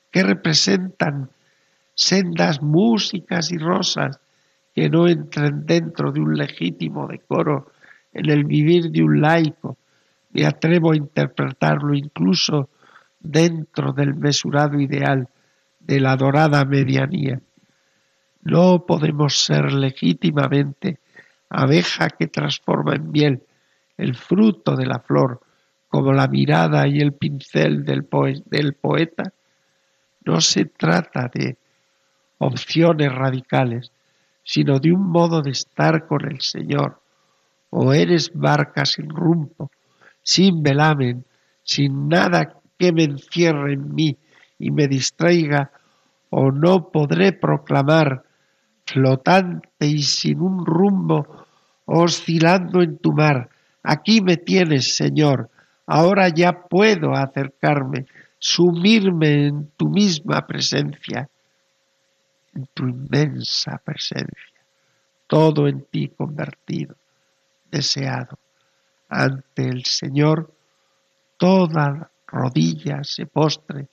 ¿Qué 0.09 0.23
representan 0.23 1.29
sendas 1.93 2.61
músicas 2.61 3.51
y 3.51 3.57
rosas 3.57 4.19
que 4.73 4.89
no 4.89 5.07
entren 5.07 5.65
dentro 5.65 6.11
de 6.11 6.19
un 6.19 6.37
legítimo 6.37 7.07
decoro 7.07 7.71
en 8.13 8.29
el 8.29 8.43
vivir 8.43 8.91
de 8.91 9.03
un 9.03 9.21
laico? 9.21 9.77
Me 10.31 10.45
atrevo 10.45 10.91
a 10.91 10.97
interpretarlo 10.97 11.93
incluso 11.93 12.69
dentro 13.19 13.93
del 13.93 14.15
mesurado 14.15 14.79
ideal 14.79 15.27
de 15.79 15.99
la 15.99 16.15
dorada 16.15 16.65
medianía. 16.65 17.41
No 18.43 18.85
podemos 18.85 19.37
ser 19.37 19.71
legítimamente 19.71 20.99
abeja 21.49 22.09
que 22.09 22.27
transforma 22.27 22.95
en 22.95 23.11
miel 23.11 23.43
el 24.01 24.15
fruto 24.15 24.75
de 24.75 24.87
la 24.87 24.99
flor, 24.99 25.41
como 25.87 26.11
la 26.11 26.27
mirada 26.27 26.87
y 26.87 26.99
el 26.99 27.13
pincel 27.13 27.85
del, 27.85 28.07
del 28.45 28.73
poeta. 28.73 29.31
No 30.25 30.41
se 30.41 30.65
trata 30.65 31.29
de 31.31 31.57
opciones 32.39 33.13
radicales, 33.13 33.91
sino 34.43 34.79
de 34.79 34.91
un 34.91 35.03
modo 35.03 35.43
de 35.43 35.51
estar 35.51 36.07
con 36.07 36.27
el 36.27 36.41
Señor. 36.41 36.99
O 37.69 37.93
eres 37.93 38.31
barca 38.33 38.85
sin 38.85 39.09
rumbo, 39.09 39.69
sin 40.23 40.63
velamen, 40.63 41.25
sin 41.63 42.09
nada 42.09 42.55
que 42.79 42.91
me 42.91 43.03
encierre 43.03 43.73
en 43.73 43.93
mí 43.93 44.17
y 44.57 44.71
me 44.71 44.87
distraiga, 44.87 45.71
o 46.31 46.51
no 46.51 46.89
podré 46.89 47.33
proclamar, 47.33 48.23
flotante 48.85 49.85
y 49.85 50.01
sin 50.01 50.41
un 50.41 50.65
rumbo, 50.65 51.45
oscilando 51.85 52.81
en 52.81 52.97
tu 52.97 53.13
mar, 53.13 53.49
aquí 53.83 54.21
me 54.21 54.37
tienes, 54.37 54.95
Señor, 54.95 55.49
ahora 55.85 56.29
ya 56.29 56.63
puedo 56.63 57.13
acercarme, 57.13 58.05
sumirme 58.39 59.47
en 59.47 59.71
tu 59.77 59.89
misma 59.89 60.45
presencia, 60.47 61.29
en 62.53 62.67
tu 62.73 62.87
inmensa 62.87 63.81
presencia, 63.83 64.61
todo 65.27 65.67
en 65.67 65.83
ti 65.85 66.09
convertido, 66.09 66.95
deseado. 67.71 68.37
Ante 69.09 69.67
el 69.67 69.85
Señor, 69.85 70.53
toda 71.37 72.09
rodilla 72.27 73.03
se 73.03 73.25
postre, 73.25 73.87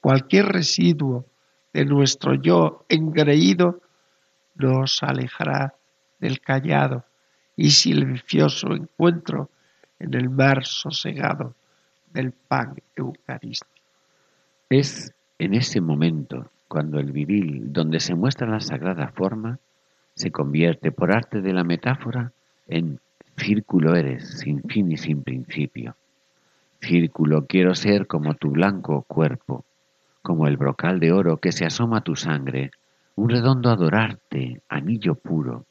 cualquier 0.00 0.46
residuo 0.46 1.26
de 1.72 1.84
nuestro 1.84 2.34
yo 2.34 2.84
engreído 2.88 3.80
nos 4.54 5.02
alejará 5.02 5.74
del 6.18 6.40
callado 6.40 7.04
y 7.56 7.70
silencioso 7.70 8.74
encuentro 8.74 9.50
en 9.98 10.14
el 10.14 10.28
mar 10.28 10.64
sosegado 10.64 11.54
del 12.12 12.32
pan 12.32 12.76
eucarístico. 12.94 13.70
Es 14.68 15.12
en 15.38 15.54
ese 15.54 15.80
momento 15.80 16.50
cuando 16.68 16.98
el 16.98 17.12
viril, 17.12 17.72
donde 17.72 18.00
se 18.00 18.14
muestra 18.14 18.46
la 18.46 18.60
sagrada 18.60 19.08
forma, 19.08 19.58
se 20.14 20.30
convierte 20.30 20.92
por 20.92 21.12
arte 21.12 21.40
de 21.40 21.52
la 21.52 21.64
metáfora 21.64 22.32
en 22.66 23.00
círculo 23.36 23.94
eres, 23.94 24.38
sin 24.40 24.62
fin 24.62 24.90
y 24.90 24.96
sin 24.96 25.22
principio. 25.22 25.94
Círculo 26.80 27.46
quiero 27.46 27.74
ser 27.74 28.06
como 28.06 28.34
tu 28.34 28.50
blanco 28.50 29.02
cuerpo, 29.02 29.64
como 30.22 30.46
el 30.46 30.56
brocal 30.56 31.00
de 31.00 31.12
oro 31.12 31.36
que 31.36 31.52
se 31.52 31.64
asoma 31.64 31.98
a 31.98 32.04
tu 32.04 32.16
sangre, 32.16 32.70
un 33.14 33.30
redondo 33.30 33.70
adorarte, 33.70 34.60
anillo 34.68 35.14
puro. 35.14 35.64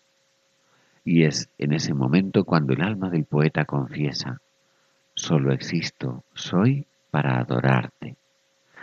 Y 1.06 1.24
es 1.24 1.50
en 1.60 1.72
ese 1.72 1.94
momento 1.94 2.44
cuando 2.44 2.74
el 2.74 2.82
alma 2.82 3.12
del 3.12 3.26
poeta 3.26 3.66
confiesa, 3.66 4.42
solo 5.14 5.54
existo, 5.54 6.24
soy 6.34 6.88
para 7.12 7.40
adorarte. 7.40 8.16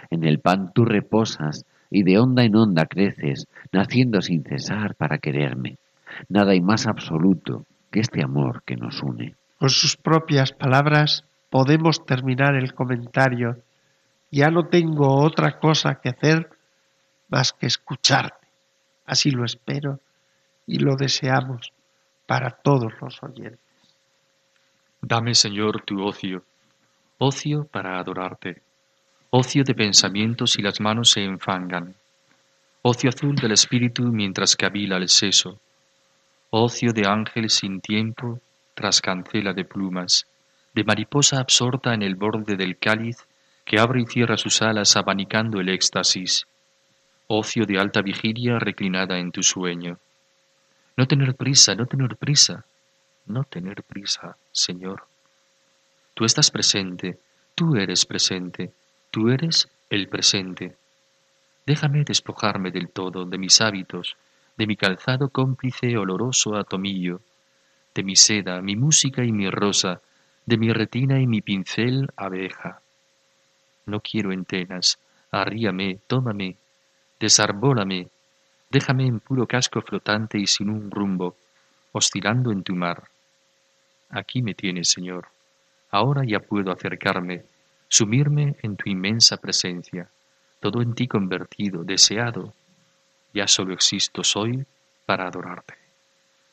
En 0.08 0.22
el 0.22 0.38
pan 0.38 0.72
tú 0.72 0.84
reposas 0.84 1.66
y 1.90 2.04
de 2.04 2.20
onda 2.20 2.44
en 2.44 2.54
onda 2.54 2.86
creces, 2.86 3.48
naciendo 3.72 4.22
sin 4.22 4.44
cesar 4.44 4.94
para 4.94 5.18
quererme. 5.18 5.78
Nada 6.28 6.52
hay 6.52 6.60
más 6.60 6.86
absoluto 6.86 7.66
que 7.90 8.00
este 8.00 8.22
amor 8.22 8.62
que 8.64 8.76
nos 8.76 9.02
une. 9.02 9.34
Con 9.58 9.70
sus 9.70 9.96
propias 9.96 10.52
palabras, 10.52 11.24
podemos 11.50 12.06
terminar 12.06 12.54
el 12.54 12.72
comentario. 12.72 13.58
Ya 14.30 14.48
no 14.50 14.68
tengo 14.68 15.20
otra 15.22 15.58
cosa 15.58 15.96
que 15.96 16.10
hacer 16.10 16.48
más 17.28 17.52
que 17.52 17.66
escucharte. 17.66 18.46
Así 19.06 19.32
lo 19.32 19.44
espero 19.44 19.98
y 20.66 20.78
lo 20.78 20.94
deseamos 20.94 21.72
para 22.26 22.50
todos 22.50 22.92
los 23.00 23.22
oyentes. 23.22 23.60
Dame, 25.00 25.34
Señor, 25.34 25.82
tu 25.82 26.02
ocio, 26.04 26.44
ocio 27.18 27.64
para 27.64 27.98
adorarte, 27.98 28.62
ocio 29.30 29.64
de 29.64 29.74
pensamientos 29.74 30.58
y 30.58 30.62
las 30.62 30.80
manos 30.80 31.10
se 31.10 31.24
enfangan, 31.24 31.94
ocio 32.82 33.10
azul 33.10 33.34
del 33.34 33.52
espíritu 33.52 34.04
mientras 34.04 34.56
cavila 34.56 34.96
el 34.96 35.08
seso, 35.08 35.58
ocio 36.50 36.92
de 36.92 37.06
ángel 37.06 37.50
sin 37.50 37.80
tiempo 37.80 38.40
tras 38.74 39.00
cancela 39.00 39.52
de 39.52 39.64
plumas, 39.64 40.26
de 40.74 40.84
mariposa 40.84 41.38
absorta 41.38 41.94
en 41.94 42.02
el 42.02 42.14
borde 42.14 42.56
del 42.56 42.78
cáliz 42.78 43.16
que 43.64 43.78
abre 43.78 44.02
y 44.02 44.06
cierra 44.06 44.36
sus 44.36 44.62
alas 44.62 44.96
abanicando 44.96 45.60
el 45.60 45.68
éxtasis, 45.68 46.46
ocio 47.26 47.64
de 47.64 47.78
alta 47.78 48.02
vigilia 48.02 48.58
reclinada 48.58 49.18
en 49.18 49.32
tu 49.32 49.42
sueño. 49.42 49.98
No 50.96 51.06
tener 51.06 51.34
prisa, 51.34 51.74
no 51.74 51.86
tener 51.86 52.16
prisa, 52.16 52.64
no 53.26 53.44
tener 53.44 53.82
prisa, 53.82 54.36
Señor. 54.52 55.04
Tú 56.14 56.24
estás 56.24 56.50
presente, 56.50 57.18
tú 57.54 57.76
eres 57.76 58.04
presente, 58.04 58.72
tú 59.10 59.30
eres 59.30 59.68
el 59.88 60.08
presente. 60.08 60.76
Déjame 61.66 62.04
despojarme 62.04 62.70
del 62.70 62.90
todo 62.90 63.24
de 63.24 63.38
mis 63.38 63.60
hábitos, 63.60 64.16
de 64.56 64.66
mi 64.66 64.76
calzado 64.76 65.30
cómplice 65.30 65.96
oloroso 65.96 66.56
a 66.56 66.64
tomillo, 66.64 67.20
de 67.94 68.02
mi 68.02 68.16
seda, 68.16 68.60
mi 68.60 68.76
música 68.76 69.24
y 69.24 69.32
mi 69.32 69.48
rosa, 69.48 70.00
de 70.44 70.58
mi 70.58 70.72
retina 70.72 71.20
y 71.20 71.26
mi 71.26 71.40
pincel 71.40 72.08
abeja. 72.16 72.82
No 73.86 74.00
quiero 74.00 74.32
entenas, 74.32 74.98
arríame, 75.30 75.98
tómame, 76.06 76.56
desarbólame, 77.18 78.08
déjame 78.72 79.06
en 79.06 79.20
puro 79.20 79.46
casco 79.46 79.80
flotante 79.82 80.38
y 80.38 80.46
sin 80.46 80.68
un 80.70 80.90
rumbo, 80.90 81.36
oscilando 81.92 82.50
en 82.50 82.62
tu 82.62 82.74
mar. 82.74 83.04
Aquí 84.10 84.42
me 84.42 84.54
tienes, 84.54 84.88
Señor. 84.88 85.28
Ahora 85.90 86.24
ya 86.24 86.40
puedo 86.40 86.72
acercarme, 86.72 87.44
sumirme 87.88 88.56
en 88.62 88.76
tu 88.76 88.88
inmensa 88.88 89.36
presencia, 89.36 90.08
todo 90.58 90.82
en 90.82 90.94
ti 90.94 91.06
convertido, 91.06 91.84
deseado. 91.84 92.54
Ya 93.32 93.46
solo 93.46 93.74
existo 93.74 94.24
soy 94.24 94.64
para 95.06 95.26
adorarte. 95.26 95.74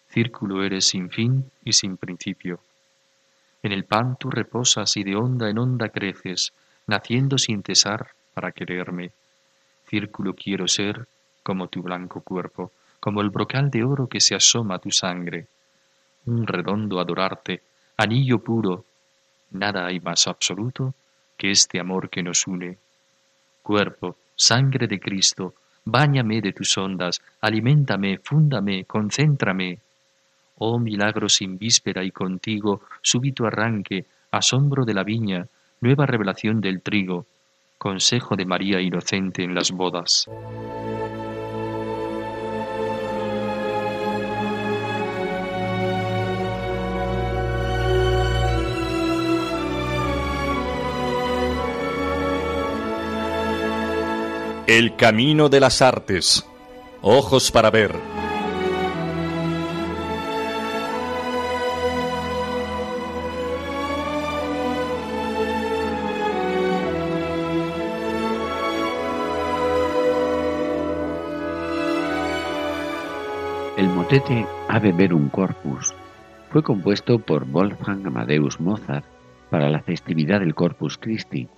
Círculo 0.10 0.64
eres 0.64 0.86
sin 0.86 1.10
fin 1.10 1.50
y 1.64 1.74
sin 1.74 1.98
principio 1.98 2.60
en 3.62 3.72
el 3.72 3.84
pan 3.84 4.16
tú 4.18 4.30
reposas 4.30 4.96
y 4.96 5.04
de 5.04 5.16
onda 5.16 5.50
en 5.50 5.58
onda 5.58 5.90
creces, 5.90 6.54
naciendo 6.88 7.38
sin 7.38 7.62
cesar 7.64 8.12
para 8.34 8.52
quererme. 8.52 9.12
Círculo 9.88 10.34
quiero 10.34 10.68
ser 10.68 11.08
como 11.50 11.68
tu 11.68 11.82
blanco 11.82 12.22
cuerpo, 12.22 12.74
como 13.00 13.22
el 13.22 13.32
brocal 13.32 13.72
de 13.72 13.84
oro 13.84 14.06
que 14.06 14.22
se 14.22 14.36
asoma 14.36 14.76
a 14.76 14.78
tu 14.78 14.92
sangre. 14.92 15.48
Un 16.28 16.46
redondo 16.46 17.00
adorarte, 17.00 17.64
anillo 17.98 18.38
puro, 18.38 18.86
nada 19.50 19.88
hay 19.88 20.00
más 20.00 20.28
absoluto 20.28 20.94
que 21.36 21.50
este 21.50 21.80
amor 21.80 22.08
que 22.12 22.22
nos 22.22 22.46
une. 22.46 22.78
Cuerpo, 23.64 24.18
sangre 24.36 24.86
de 24.86 25.00
Cristo, 25.00 25.56
báñame 25.86 26.40
de 26.40 26.54
tus 26.54 26.78
ondas, 26.78 27.20
aliméntame, 27.42 28.20
fúndame, 28.20 28.86
concéntrame, 28.86 29.80
Oh 30.60 30.78
milagro 30.78 31.30
sin 31.30 31.58
víspera 31.58 32.04
y 32.04 32.12
contigo, 32.12 32.82
súbito 33.02 33.48
arranque, 33.48 34.06
asombro 34.30 34.86
de 34.86 34.94
la 34.94 35.04
viña, 35.04 35.48
nueva 35.82 36.06
revelación 36.06 36.62
del 36.62 36.84
trigo, 36.84 37.26
consejo 37.80 38.36
de 38.36 38.46
María 38.46 38.80
inocente 38.82 39.42
en 39.42 39.56
las 39.56 39.72
bodas. 39.72 40.30
El 54.72 54.96
camino 54.96 55.50
de 55.50 55.60
las 55.60 55.82
artes. 55.82 56.48
Ojos 57.02 57.50
para 57.52 57.72
ver. 57.72 57.92
El 73.76 73.88
motete 73.88 74.46
A 74.68 74.78
un 75.16 75.30
Corpus 75.30 75.96
fue 76.52 76.62
compuesto 76.62 77.18
por 77.18 77.46
Wolfgang 77.46 78.06
Amadeus 78.06 78.60
Mozart 78.60 79.04
para 79.50 79.68
la 79.72 79.82
festividad 79.82 80.42
del 80.42 80.54
Corpus 80.54 81.00
Christi 81.00 81.50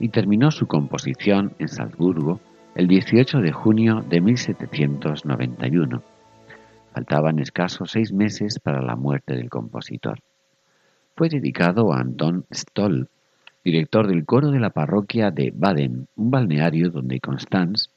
y 0.00 0.08
terminó 0.08 0.50
su 0.50 0.66
composición 0.66 1.54
en 1.60 1.68
Salzburgo 1.68 2.40
el 2.76 2.88
18 2.88 3.40
de 3.40 3.52
junio 3.52 4.04
de 4.06 4.20
1791. 4.20 6.02
Faltaban 6.92 7.38
escasos 7.38 7.92
seis 7.92 8.12
meses 8.12 8.58
para 8.60 8.82
la 8.82 8.96
muerte 8.96 9.34
del 9.34 9.48
compositor. 9.48 10.18
Fue 11.14 11.30
dedicado 11.30 11.94
a 11.94 12.00
Anton 12.00 12.44
Stoll, 12.52 13.08
director 13.64 14.06
del 14.06 14.26
coro 14.26 14.50
de 14.50 14.60
la 14.60 14.68
parroquia 14.68 15.30
de 15.30 15.54
Baden, 15.56 16.06
un 16.16 16.30
balneario 16.30 16.90
donde 16.90 17.18
Constance, 17.18 17.88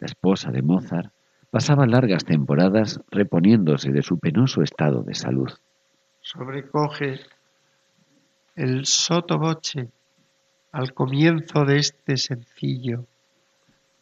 la 0.00 0.06
esposa 0.06 0.50
de 0.50 0.60
Mozart, 0.60 1.10
pasaba 1.50 1.86
largas 1.86 2.26
temporadas 2.26 3.00
reponiéndose 3.10 3.90
de 3.90 4.02
su 4.02 4.18
penoso 4.18 4.62
estado 4.62 5.02
de 5.02 5.14
salud. 5.14 5.50
Sobrecoge 6.20 7.20
el 8.54 8.84
sotoboche 8.84 9.88
al 10.72 10.92
comienzo 10.92 11.64
de 11.64 11.78
este 11.78 12.18
sencillo 12.18 13.06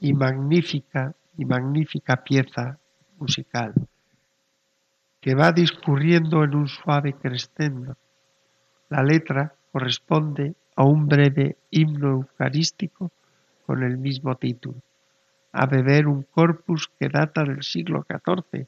y 0.00 0.12
magnífica 0.12 1.14
y 1.36 1.44
magnífica 1.44 2.16
pieza 2.16 2.78
musical 3.18 3.74
que 5.20 5.34
va 5.34 5.52
discurriendo 5.52 6.44
en 6.44 6.54
un 6.54 6.68
suave 6.68 7.12
crescendo. 7.14 7.96
La 8.88 9.02
letra 9.02 9.52
corresponde 9.72 10.54
a 10.76 10.84
un 10.84 11.06
breve 11.06 11.56
himno 11.70 12.10
eucarístico 12.10 13.10
con 13.66 13.82
el 13.82 13.98
mismo 13.98 14.36
título, 14.36 14.80
a 15.52 15.66
beber 15.66 16.06
un 16.06 16.22
corpus 16.22 16.88
que 16.98 17.08
data 17.08 17.42
del 17.42 17.62
siglo 17.62 18.06
XIV 18.08 18.66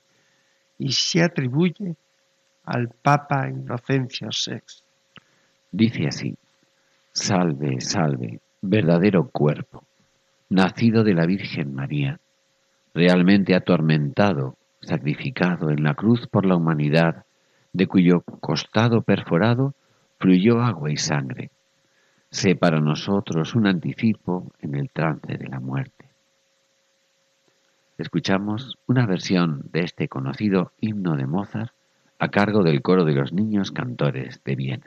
y 0.79 0.93
se 0.93 1.23
atribuye 1.23 1.97
al 2.65 2.89
Papa 2.89 3.49
Inocencio 3.49 4.29
VI. 4.29 4.61
Dice 5.73 6.09
así, 6.09 6.37
salve, 7.13 7.81
salve, 7.81 8.41
verdadero 8.61 9.29
cuerpo, 9.29 9.85
nacido 10.51 11.05
de 11.05 11.15
la 11.15 11.27
Virgen 11.27 11.75
María, 11.75 12.21
realmente 12.93 13.55
atormentado, 13.55 14.57
sacrificado 14.83 15.71
en 15.71 15.85
la 15.85 15.95
cruz 15.95 16.27
por 16.27 16.45
la 16.45 16.57
humanidad, 16.57 17.25
de 17.73 17.87
cuyo 17.87 18.23
costado 18.23 19.03
perforado 19.03 19.75
fluyó 20.19 20.61
agua 20.61 20.91
y 20.91 20.97
sangre. 20.97 21.51
Sé 22.31 22.57
para 22.57 22.81
nosotros 22.81 23.55
un 23.55 23.67
anticipo 23.67 24.53
en 24.61 24.75
el 24.75 24.91
trance 24.91 25.39
de 25.39 25.49
la 25.49 25.61
muerte. 25.61 26.11
Escuchamos 27.97 28.77
una 28.87 29.07
versión 29.07 29.63
de 29.73 29.81
este 29.81 30.09
conocido 30.09 30.73
himno 30.81 31.17
de 31.17 31.27
Mozart 31.27 31.73
a 32.19 32.29
cargo 32.29 32.63
del 32.65 32.83
coro 32.83 33.05
de 33.05 33.15
los 33.15 33.33
niños 33.33 33.71
cantores 33.71 34.43
de 34.45 34.57
Viena. 34.57 34.87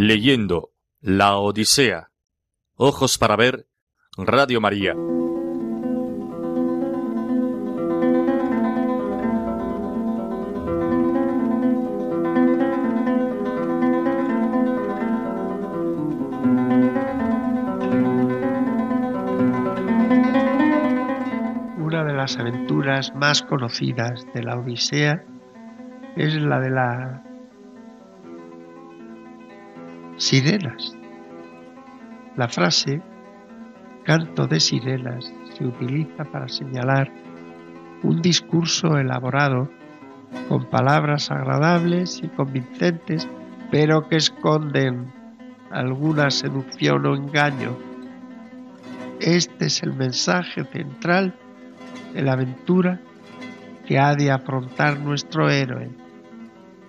Leyendo 0.00 0.70
La 1.02 1.36
Odisea. 1.36 2.10
Ojos 2.76 3.18
para 3.18 3.36
ver 3.36 3.66
Radio 4.16 4.58
María. 4.58 4.94
una 21.76 22.04
de 22.04 22.14
las 22.14 22.38
aventuras 22.38 23.14
más 23.14 23.42
conocidas 23.42 24.24
de 24.32 24.42
la 24.44 24.56
Odisea 24.58 25.26
es 26.16 26.34
la 26.36 26.58
de 26.60 26.70
las 26.70 27.29
sirenas. 30.20 30.94
La 32.36 32.46
frase 32.46 33.00
canto 34.04 34.46
de 34.46 34.60
sirenas 34.60 35.32
se 35.56 35.64
utiliza 35.64 36.24
para 36.24 36.46
señalar 36.46 37.10
un 38.02 38.20
discurso 38.20 38.98
elaborado 38.98 39.70
con 40.48 40.66
palabras 40.66 41.30
agradables 41.30 42.20
y 42.22 42.28
convincentes, 42.28 43.26
pero 43.70 44.08
que 44.08 44.16
esconden 44.16 45.10
alguna 45.70 46.30
seducción 46.30 47.06
o 47.06 47.16
engaño. 47.16 47.76
Este 49.20 49.66
es 49.66 49.82
el 49.82 49.94
mensaje 49.94 50.64
central 50.64 51.34
de 52.12 52.22
la 52.22 52.32
aventura 52.32 53.00
que 53.86 53.98
ha 53.98 54.14
de 54.14 54.30
afrontar 54.30 55.00
nuestro 55.00 55.48
héroe. 55.48 55.88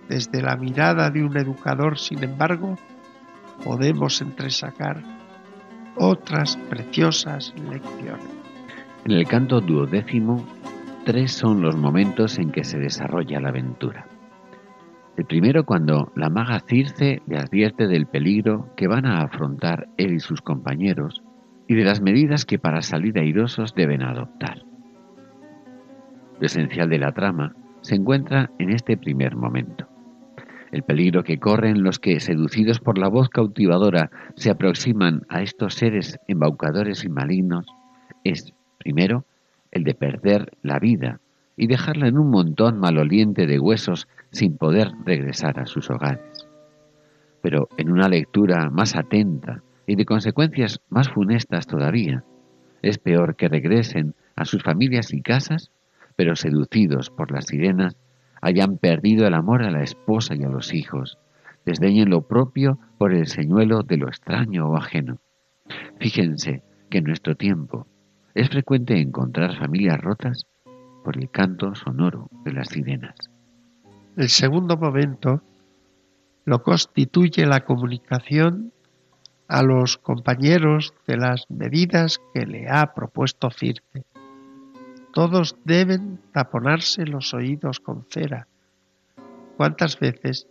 Desde 0.09 0.41
la 0.41 0.57
mirada 0.57 1.09
de 1.09 1.23
un 1.23 1.37
educador, 1.37 1.97
sin 1.97 2.23
embargo, 2.23 2.77
podemos 3.63 4.21
entresacar 4.21 5.01
otras 5.95 6.57
preciosas 6.69 7.53
lecciones. 7.69 8.25
En 9.05 9.11
el 9.11 9.27
canto 9.27 9.61
duodécimo, 9.61 10.45
tres 11.05 11.31
son 11.31 11.61
los 11.61 11.75
momentos 11.75 12.37
en 12.37 12.51
que 12.51 12.63
se 12.63 12.77
desarrolla 12.77 13.39
la 13.39 13.49
aventura. 13.49 14.05
El 15.17 15.25
primero 15.25 15.65
cuando 15.65 16.11
la 16.15 16.29
maga 16.29 16.61
Circe 16.67 17.21
le 17.27 17.37
advierte 17.37 17.87
del 17.87 18.07
peligro 18.07 18.69
que 18.75 18.87
van 18.87 19.05
a 19.05 19.21
afrontar 19.21 19.89
él 19.97 20.13
y 20.13 20.19
sus 20.19 20.41
compañeros 20.41 21.21
y 21.67 21.75
de 21.75 21.83
las 21.83 22.01
medidas 22.01 22.45
que 22.45 22.59
para 22.59 22.81
salir 22.81 23.17
airosos 23.17 23.75
deben 23.75 24.03
adoptar. 24.03 24.63
Lo 26.39 26.45
esencial 26.45 26.89
de 26.89 26.99
la 26.99 27.11
trama 27.11 27.55
se 27.81 27.95
encuentra 27.95 28.49
en 28.57 28.71
este 28.71 28.97
primer 28.97 29.35
momento. 29.35 29.90
El 30.71 30.83
peligro 30.83 31.23
que 31.23 31.37
corren 31.37 31.83
los 31.83 31.99
que, 31.99 32.19
seducidos 32.19 32.79
por 32.79 32.97
la 32.97 33.09
voz 33.09 33.29
cautivadora, 33.29 34.09
se 34.35 34.49
aproximan 34.49 35.23
a 35.29 35.41
estos 35.41 35.75
seres 35.75 36.19
embaucadores 36.27 37.03
y 37.03 37.09
malignos 37.09 37.65
es, 38.23 38.53
primero, 38.77 39.25
el 39.71 39.83
de 39.83 39.93
perder 39.93 40.51
la 40.61 40.79
vida 40.79 41.19
y 41.57 41.67
dejarla 41.67 42.07
en 42.07 42.17
un 42.17 42.29
montón 42.29 42.79
maloliente 42.79 43.47
de 43.47 43.59
huesos 43.59 44.07
sin 44.31 44.57
poder 44.57 44.91
regresar 45.05 45.59
a 45.59 45.65
sus 45.65 45.89
hogares. 45.89 46.47
Pero 47.41 47.67
en 47.77 47.91
una 47.91 48.07
lectura 48.07 48.69
más 48.69 48.95
atenta 48.95 49.63
y 49.85 49.95
de 49.95 50.05
consecuencias 50.05 50.79
más 50.89 51.09
funestas 51.09 51.67
todavía, 51.67 52.23
es 52.81 52.97
peor 52.97 53.35
que 53.35 53.49
regresen 53.49 54.15
a 54.35 54.45
sus 54.45 54.63
familias 54.63 55.13
y 55.13 55.21
casas 55.21 55.71
pero 56.15 56.35
seducidos 56.35 57.09
por 57.09 57.31
las 57.31 57.45
sirenas, 57.45 57.95
hayan 58.41 58.77
perdido 58.77 59.27
el 59.27 59.33
amor 59.33 59.63
a 59.63 59.71
la 59.71 59.83
esposa 59.83 60.35
y 60.35 60.43
a 60.43 60.49
los 60.49 60.73
hijos, 60.73 61.17
desdeñen 61.65 62.09
lo 62.09 62.23
propio 62.23 62.79
por 62.97 63.13
el 63.13 63.27
señuelo 63.27 63.83
de 63.83 63.97
lo 63.97 64.07
extraño 64.07 64.67
o 64.67 64.77
ajeno. 64.77 65.19
Fíjense 65.99 66.63
que 66.89 66.97
en 66.97 67.05
nuestro 67.05 67.35
tiempo 67.35 67.87
es 68.33 68.49
frecuente 68.49 68.99
encontrar 68.99 69.57
familias 69.57 69.99
rotas 70.01 70.45
por 71.03 71.17
el 71.17 71.29
canto 71.29 71.75
sonoro 71.75 72.27
de 72.43 72.53
las 72.53 72.69
sirenas. 72.69 73.15
El 74.17 74.29
segundo 74.29 74.77
momento 74.77 75.41
lo 76.45 76.63
constituye 76.63 77.45
la 77.45 77.61
comunicación 77.61 78.73
a 79.47 79.63
los 79.63 79.97
compañeros 79.97 80.93
de 81.07 81.17
las 81.17 81.45
medidas 81.49 82.19
que 82.33 82.45
le 82.45 82.69
ha 82.69 82.93
propuesto 82.93 83.49
Circe. 83.51 84.03
Todos 85.13 85.57
deben 85.65 86.19
taponarse 86.31 87.05
los 87.05 87.33
oídos 87.33 87.79
con 87.79 88.05
cera. 88.09 88.47
¿Cuántas 89.57 89.99
veces 89.99 90.47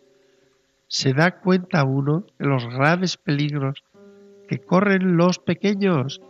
se 0.87 1.15
da 1.15 1.41
cuenta 1.41 1.85
uno 1.85 2.27
de 2.39 2.47
los 2.47 2.67
graves 2.67 3.17
peligros 3.17 3.83
que 4.49 4.59
corren 4.59 5.17
los 5.17 5.39
pequeños 5.39 6.21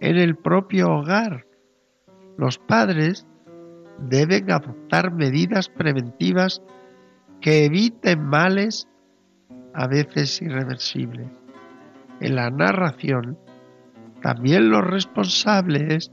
en 0.00 0.16
el 0.16 0.36
propio 0.36 0.90
hogar? 0.90 1.46
Los 2.36 2.58
padres 2.58 3.26
deben 3.98 4.50
adoptar 4.50 5.12
medidas 5.12 5.68
preventivas 5.68 6.62
que 7.40 7.66
eviten 7.66 8.24
males 8.24 8.88
a 9.74 9.86
veces 9.86 10.42
irreversibles. 10.42 11.28
En 12.20 12.34
la 12.34 12.50
narración, 12.50 13.38
también 14.22 14.70
los 14.70 14.84
responsables 14.84 16.10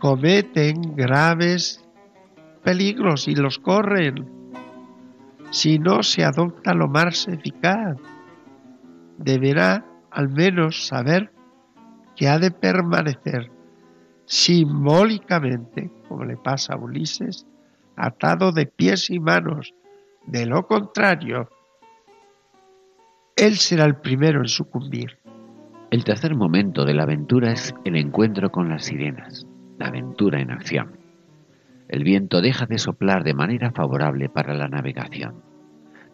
cometen 0.00 0.96
graves 0.96 1.84
peligros 2.64 3.28
y 3.28 3.34
los 3.36 3.58
corren 3.58 4.26
si 5.50 5.78
no 5.78 6.02
se 6.02 6.24
adopta 6.24 6.74
lo 6.74 6.88
más 6.88 7.28
eficaz. 7.28 7.98
Deberá 9.18 9.84
al 10.10 10.30
menos 10.30 10.86
saber 10.86 11.30
que 12.16 12.28
ha 12.28 12.38
de 12.38 12.50
permanecer 12.50 13.50
simbólicamente, 14.24 15.90
como 16.08 16.24
le 16.24 16.36
pasa 16.36 16.74
a 16.74 16.76
Ulises, 16.76 17.46
atado 17.96 18.52
de 18.52 18.66
pies 18.66 19.10
y 19.10 19.20
manos. 19.20 19.74
De 20.26 20.46
lo 20.46 20.66
contrario, 20.66 21.48
él 23.36 23.56
será 23.56 23.84
el 23.84 23.96
primero 23.96 24.40
en 24.40 24.48
sucumbir. 24.48 25.18
El 25.90 26.04
tercer 26.04 26.34
momento 26.36 26.84
de 26.84 26.94
la 26.94 27.02
aventura 27.02 27.52
es 27.52 27.74
el 27.84 27.96
encuentro 27.96 28.50
con 28.50 28.68
las 28.68 28.84
sirenas 28.84 29.46
la 29.80 29.86
aventura 29.86 30.40
en 30.40 30.50
acción. 30.50 30.98
El 31.88 32.04
viento 32.04 32.42
deja 32.42 32.66
de 32.66 32.78
soplar 32.78 33.24
de 33.24 33.32
manera 33.32 33.72
favorable 33.72 34.28
para 34.28 34.54
la 34.54 34.68
navegación. 34.68 35.42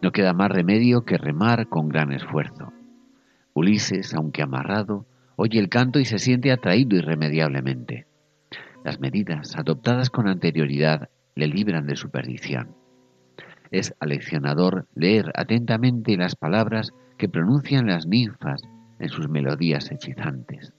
No 0.01 0.11
queda 0.11 0.33
más 0.33 0.49
remedio 0.49 1.03
que 1.03 1.17
remar 1.17 1.67
con 1.67 1.89
gran 1.89 2.13
esfuerzo. 2.13 2.71
Ulises, 3.53 4.13
aunque 4.13 4.41
amarrado, 4.41 5.05
oye 5.35 5.59
el 5.59 5.67
canto 5.67 5.99
y 5.99 6.05
se 6.05 6.17
siente 6.17 6.51
atraído 6.51 6.95
irremediablemente. 6.95 8.07
Las 8.85 9.01
medidas 9.01 9.57
adoptadas 9.57 10.09
con 10.09 10.29
anterioridad 10.29 11.09
le 11.35 11.47
libran 11.47 11.87
de 11.87 11.97
su 11.97 12.09
perdición. 12.09 12.73
Es 13.69 13.93
aleccionador 13.99 14.87
leer 14.95 15.33
atentamente 15.35 16.15
las 16.15 16.37
palabras 16.37 16.93
que 17.17 17.27
pronuncian 17.27 17.87
las 17.87 18.07
ninfas 18.07 18.61
en 18.99 19.09
sus 19.09 19.27
melodías 19.27 19.91
hechizantes. 19.91 20.73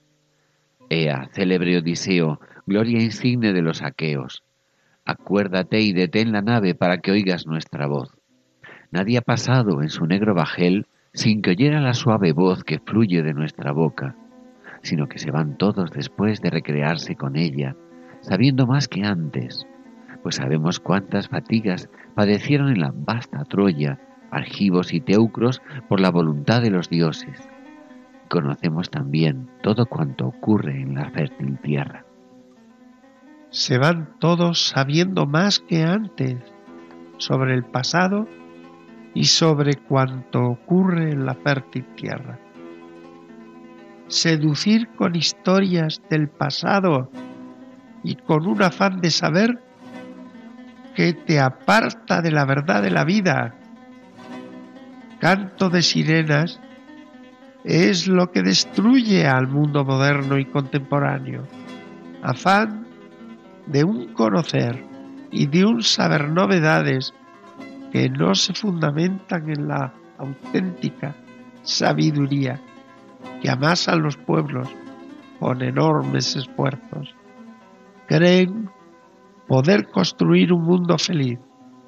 Ea, 0.89 1.29
célebre 1.33 1.77
Odiseo, 1.77 2.39
gloria 2.69 3.01
insigne 3.01 3.51
de 3.51 3.61
los 3.61 3.81
aqueos, 3.81 4.43
acuérdate 5.03 5.81
y 5.81 5.91
detén 5.91 6.31
la 6.31 6.41
nave 6.41 6.75
para 6.75 6.99
que 6.99 7.11
oigas 7.11 7.45
nuestra 7.47 7.87
voz. 7.87 8.15
Nadie 8.91 9.17
ha 9.17 9.21
pasado 9.21 9.81
en 9.81 9.89
su 9.89 10.05
negro 10.05 10.33
bajel 10.33 10.87
sin 11.11 11.41
que 11.41 11.49
oyera 11.49 11.81
la 11.81 11.93
suave 11.93 12.31
voz 12.31 12.63
que 12.63 12.79
fluye 12.79 13.23
de 13.23 13.33
nuestra 13.33 13.71
boca, 13.71 14.15
sino 14.83 15.09
que 15.09 15.19
se 15.19 15.31
van 15.31 15.57
todos 15.57 15.91
después 15.91 16.41
de 16.41 16.51
recrearse 16.51 17.15
con 17.15 17.35
ella, 17.35 17.75
sabiendo 18.21 18.67
más 18.67 18.87
que 18.87 19.03
antes, 19.03 19.67
pues 20.23 20.35
sabemos 20.35 20.79
cuántas 20.79 21.27
fatigas 21.27 21.89
padecieron 22.15 22.69
en 22.69 22.79
la 22.79 22.93
vasta 22.95 23.43
Troya 23.45 23.99
argivos 24.31 24.93
y 24.93 25.01
teucros 25.01 25.61
por 25.89 25.99
la 25.99 26.11
voluntad 26.11 26.61
de 26.61 26.69
los 26.69 26.87
dioses 26.87 27.49
conocemos 28.29 28.89
también 28.89 29.49
todo 29.61 29.87
cuanto 29.87 30.27
ocurre 30.27 30.79
en 30.79 30.93
la 30.93 31.09
fértil 31.09 31.59
tierra. 31.59 32.05
Se 33.51 33.79
van 33.79 34.15
todos 34.19 34.67
sabiendo 34.67 35.25
más 35.25 35.59
que 35.59 35.83
antes 35.83 36.37
sobre 37.17 37.55
el 37.55 37.63
pasado 37.63 38.27
y 39.15 39.25
sobre 39.25 39.75
cuanto 39.75 40.45
ocurre 40.45 41.11
en 41.11 41.25
la 41.25 41.33
fértil 41.33 41.83
tierra. 41.95 42.39
Seducir 44.07 44.89
con 44.89 45.15
historias 45.15 45.99
del 46.11 46.29
pasado 46.29 47.09
y 48.03 48.15
con 48.15 48.47
un 48.47 48.61
afán 48.61 49.01
de 49.01 49.09
saber 49.09 49.59
que 50.95 51.13
te 51.13 51.39
aparta 51.39 52.21
de 52.21 52.31
la 52.31 52.45
verdad 52.45 52.83
de 52.83 52.91
la 52.91 53.03
vida. 53.03 53.55
Canto 55.19 55.69
de 55.69 55.81
sirenas 55.81 56.59
es 57.63 58.07
lo 58.07 58.31
que 58.31 58.43
destruye 58.43 59.27
al 59.27 59.47
mundo 59.47 59.83
moderno 59.83 60.37
y 60.37 60.45
contemporáneo. 60.45 61.47
Afán 62.21 62.88
de 63.69 63.83
un 63.83 64.13
conocer 64.13 64.83
y 65.31 65.47
de 65.47 65.65
un 65.65 65.83
saber 65.83 66.29
novedades 66.29 67.13
que 67.91 68.09
no 68.09 68.35
se 68.35 68.53
fundamentan 68.53 69.49
en 69.49 69.67
la 69.67 69.93
auténtica 70.17 71.15
sabiduría 71.61 72.59
que 73.41 73.49
amasan 73.49 74.01
los 74.01 74.17
pueblos 74.17 74.67
con 75.39 75.61
enormes 75.61 76.35
esfuerzos. 76.35 77.15
Creen 78.07 78.69
poder 79.47 79.87
construir 79.87 80.51
un 80.51 80.63
mundo 80.63 80.97
feliz 80.97 81.39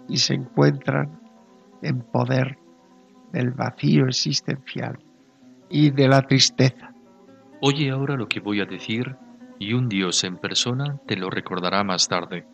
y 0.08 0.18
se 0.18 0.36
encuentran 0.36 1.20
en 1.82 2.02
poder 2.02 2.58
del 3.32 3.52
vacío 3.52 4.06
existencial 4.06 5.00
y 5.70 5.90
de 5.90 6.08
la 6.08 6.22
tristeza. 6.22 6.94
Oye 7.62 7.90
ahora 7.90 8.16
lo 8.16 8.28
que 8.28 8.40
voy 8.40 8.62
a 8.62 8.66
decir 8.66 9.16
y 9.62 9.74
un 9.74 9.88
Dios 9.88 10.24
en 10.24 10.38
persona 10.38 10.98
te 11.06 11.16
lo 11.16 11.30
recordará 11.30 11.84
más 11.84 12.08
tarde. 12.08 12.46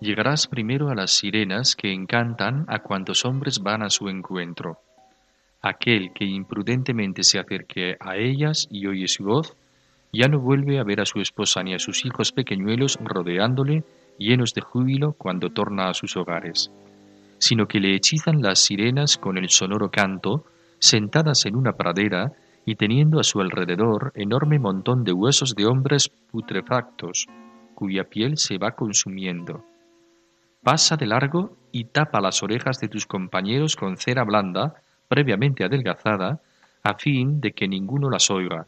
Llegarás 0.00 0.46
primero 0.46 0.88
a 0.88 0.94
las 0.94 1.10
sirenas 1.10 1.74
que 1.74 1.92
encantan 1.92 2.64
a 2.68 2.78
cuantos 2.78 3.24
hombres 3.24 3.58
van 3.58 3.82
a 3.82 3.90
su 3.90 4.08
encuentro. 4.08 4.78
Aquel 5.60 6.12
que 6.12 6.24
imprudentemente 6.24 7.24
se 7.24 7.40
acerque 7.40 7.96
a 7.98 8.16
ellas 8.16 8.68
y 8.70 8.86
oye 8.86 9.08
su 9.08 9.24
voz, 9.24 9.56
ya 10.12 10.28
no 10.28 10.38
vuelve 10.38 10.78
a 10.78 10.84
ver 10.84 11.00
a 11.00 11.06
su 11.06 11.20
esposa 11.20 11.64
ni 11.64 11.74
a 11.74 11.80
sus 11.80 12.04
hijos 12.04 12.30
pequeñuelos 12.30 12.98
rodeándole, 13.02 13.82
llenos 14.16 14.54
de 14.54 14.60
júbilo 14.60 15.14
cuando 15.14 15.50
torna 15.50 15.88
a 15.88 15.94
sus 15.94 16.16
hogares, 16.16 16.70
sino 17.38 17.66
que 17.66 17.80
le 17.80 17.96
hechizan 17.96 18.42
las 18.42 18.60
sirenas 18.60 19.18
con 19.18 19.38
el 19.38 19.48
sonoro 19.48 19.90
canto, 19.90 20.44
sentadas 20.78 21.46
en 21.46 21.56
una 21.56 21.72
pradera 21.72 22.32
y 22.66 22.74
teniendo 22.74 23.18
a 23.18 23.24
su 23.24 23.40
alrededor 23.40 24.12
enorme 24.14 24.58
montón 24.58 25.04
de 25.04 25.12
huesos 25.12 25.54
de 25.54 25.64
hombres 25.64 26.10
putrefactos, 26.10 27.26
cuya 27.74 28.04
piel 28.04 28.36
se 28.36 28.58
va 28.58 28.72
consumiendo 28.72 29.64
Pasa 30.66 30.96
de 30.96 31.06
largo 31.06 31.56
y 31.70 31.84
tapa 31.84 32.20
las 32.20 32.42
orejas 32.42 32.80
de 32.80 32.88
tus 32.88 33.06
compañeros 33.06 33.76
con 33.76 33.96
cera 33.98 34.24
blanda, 34.24 34.74
previamente 35.06 35.62
adelgazada, 35.62 36.40
a 36.82 36.94
fin 36.94 37.40
de 37.40 37.52
que 37.52 37.68
ninguno 37.68 38.10
las 38.10 38.32
oiga. 38.32 38.66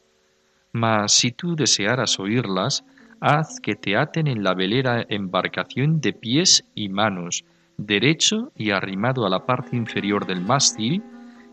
Mas 0.71 1.11
si 1.11 1.33
tú 1.33 1.57
desearas 1.57 2.21
oírlas, 2.21 2.85
haz 3.19 3.59
que 3.59 3.75
te 3.75 3.97
aten 3.97 4.29
en 4.29 4.45
la 4.45 4.55
velera 4.55 5.05
embarcación 5.09 6.01
de 6.01 6.13
pies 6.13 6.65
y 6.77 6.89
manos, 6.89 7.45
derecho 7.77 8.53
y 8.55 8.71
arrimado 8.71 9.27
a 9.27 9.29
la 9.29 9.45
parte 9.45 9.75
inferior 9.75 10.25
del 10.25 10.41
mástil, 10.41 11.03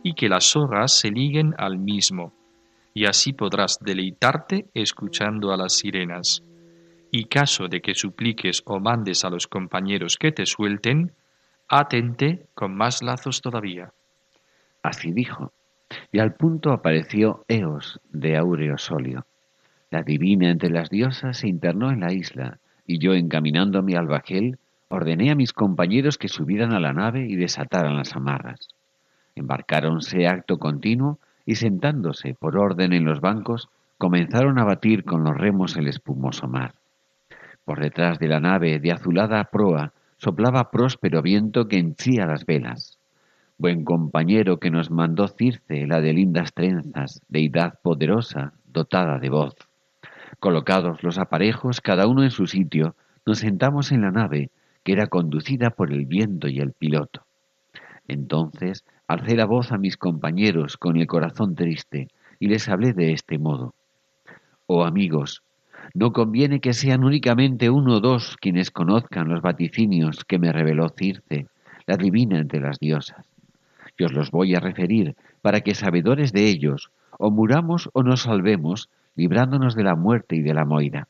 y 0.05 0.13
que 0.13 0.29
las 0.29 0.43
sogas 0.43 0.91
se 0.91 1.09
liguen 1.09 1.55
al 1.57 1.79
mismo, 1.79 2.31
y 2.93 3.07
así 3.07 3.33
podrás 3.33 3.79
deleitarte 3.81 4.67
escuchando 4.75 5.51
a 5.51 5.57
las 5.57 5.73
sirenas 5.73 6.43
y 7.09 7.25
caso 7.25 7.67
de 7.67 7.81
que 7.81 7.95
supliques 7.95 8.61
o 8.67 8.79
mandes 8.79 9.25
a 9.25 9.31
los 9.31 9.47
compañeros 9.47 10.17
que 10.17 10.31
te 10.31 10.45
suelten, 10.45 11.13
atente 11.67 12.45
con 12.53 12.75
más 12.75 13.01
lazos 13.01 13.41
todavía. 13.41 13.93
Así 14.83 15.11
dijo, 15.11 15.53
y 16.11 16.19
al 16.19 16.35
punto 16.35 16.71
apareció 16.71 17.43
Eos 17.47 17.99
de 18.11 18.37
Áureo 18.37 18.77
Solio. 18.77 19.25
La 19.89 20.03
divina 20.03 20.51
entre 20.51 20.69
las 20.69 20.91
diosas 20.91 21.39
se 21.39 21.47
internó 21.47 21.89
en 21.89 22.01
la 22.01 22.13
isla, 22.13 22.59
y 22.85 22.99
yo 22.99 23.15
encaminándome 23.15 23.95
al 23.95 24.05
bajel, 24.05 24.59
ordené 24.87 25.31
a 25.31 25.35
mis 25.35 25.51
compañeros 25.51 26.19
que 26.19 26.27
subieran 26.27 26.73
a 26.73 26.79
la 26.79 26.93
nave 26.93 27.25
y 27.27 27.35
desataran 27.37 27.97
las 27.97 28.15
amarras. 28.15 28.74
Embarcáronse 29.35 30.27
acto 30.27 30.57
continuo 30.59 31.19
y 31.45 31.55
sentándose 31.55 32.33
por 32.33 32.57
orden 32.57 32.93
en 32.93 33.03
los 33.03 33.19
bancos, 33.19 33.67
comenzaron 33.97 34.57
a 34.59 34.63
batir 34.63 35.03
con 35.03 35.23
los 35.23 35.37
remos 35.37 35.75
el 35.75 35.87
espumoso 35.87 36.47
mar. 36.47 36.75
Por 37.65 37.81
detrás 37.81 38.17
de 38.19 38.29
la 38.29 38.39
nave 38.39 38.79
de 38.79 38.93
azulada 38.93 39.43
proa 39.45 39.91
soplaba 40.17 40.71
próspero 40.71 41.21
viento 41.21 41.67
que 41.67 41.77
henchía 41.77 42.25
las 42.25 42.45
velas. 42.45 42.97
Buen 43.57 43.83
compañero 43.83 44.59
que 44.59 44.71
nos 44.71 44.89
mandó 44.89 45.27
Circe, 45.27 45.85
la 45.85 45.99
de 45.99 46.13
lindas 46.13 46.53
trenzas, 46.53 47.21
deidad 47.27 47.79
poderosa, 47.81 48.53
dotada 48.65 49.19
de 49.19 49.29
voz. 49.29 49.55
Colocados 50.39 51.03
los 51.03 51.17
aparejos, 51.17 51.81
cada 51.81 52.07
uno 52.07 52.23
en 52.23 52.31
su 52.31 52.47
sitio, 52.47 52.95
nos 53.25 53.39
sentamos 53.39 53.91
en 53.91 54.01
la 54.01 54.11
nave, 54.11 54.49
que 54.83 54.93
era 54.93 55.07
conducida 55.07 55.71
por 55.71 55.91
el 55.91 56.05
viento 56.05 56.47
y 56.47 56.59
el 56.59 56.71
piloto. 56.71 57.25
Entonces 58.07 58.85
alcé 59.07 59.35
la 59.35 59.45
voz 59.45 59.71
a 59.71 59.77
mis 59.77 59.97
compañeros 59.97 60.77
con 60.77 60.97
el 60.97 61.07
corazón 61.07 61.55
triste, 61.55 62.07
y 62.39 62.47
les 62.47 62.67
hablé 62.69 62.93
de 62.93 63.13
este 63.13 63.37
modo. 63.37 63.73
Oh 64.67 64.83
amigos, 64.83 65.43
no 65.93 66.11
conviene 66.11 66.59
que 66.59 66.73
sean 66.73 67.03
únicamente 67.03 67.69
uno 67.69 67.95
o 67.95 67.99
dos 67.99 68.37
quienes 68.37 68.71
conozcan 68.71 69.29
los 69.29 69.41
vaticinios 69.41 70.25
que 70.25 70.39
me 70.39 70.51
reveló 70.51 70.89
Circe, 70.89 71.47
la 71.85 71.97
divina 71.97 72.39
entre 72.39 72.59
las 72.59 72.79
diosas. 72.79 73.25
Yo 73.97 74.07
os 74.07 74.13
los 74.13 74.31
voy 74.31 74.55
a 74.55 74.59
referir 74.59 75.15
para 75.41 75.61
que 75.61 75.75
sabedores 75.75 76.33
de 76.33 76.47
ellos, 76.47 76.91
o 77.17 77.31
muramos 77.31 77.89
o 77.93 78.03
nos 78.03 78.23
salvemos, 78.23 78.89
librándonos 79.15 79.75
de 79.75 79.83
la 79.83 79.95
muerte 79.95 80.35
y 80.35 80.41
de 80.41 80.53
la 80.53 80.65
moira. 80.65 81.07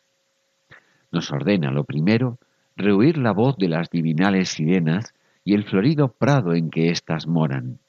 Nos 1.12 1.32
ordena, 1.32 1.72
lo 1.72 1.86
primero, 1.86 2.38
rehuir 2.76 3.18
la 3.18 3.32
voz 3.32 3.56
de 3.58 3.70
las 3.70 3.90
divinales 3.90 4.50
sirenas 4.50 5.14
y 5.44 5.54
el 5.54 5.64
florido 5.64 6.10
prado 6.10 6.54
en 6.54 6.70
que 6.70 6.90
éstas 6.90 7.26
moran. 7.26 7.80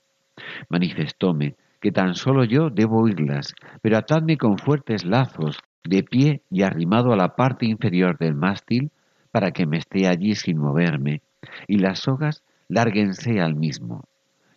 Manifestóme 0.69 1.57
que 1.81 1.93
tan 1.93 2.15
solo 2.15 2.45
yo 2.45 2.71
debo 2.71 3.03
oírlas, 3.03 3.55
pero 3.83 3.97
atadme 3.97 4.37
con 4.37 4.59
fuertes 4.59 5.05
lazos 5.05 5.61
de 5.85 6.03
pie 6.03 6.43
y 6.51 6.63
arrimado 6.63 7.13
a 7.13 7.17
la 7.17 7.37
parte 7.37 7.67
inferior 7.67 8.19
del 8.19 8.35
mástil, 8.35 8.91
para 9.31 9.53
que 9.53 9.67
me 9.67 9.79
esté 9.79 10.09
allí 10.09 10.35
sin 10.35 10.59
moverme, 10.59 11.21
y 11.69 11.79
las 11.79 12.01
sogas 12.01 12.43
lárguense 12.69 13.41
al 13.41 13.55
mismo. 13.55 14.05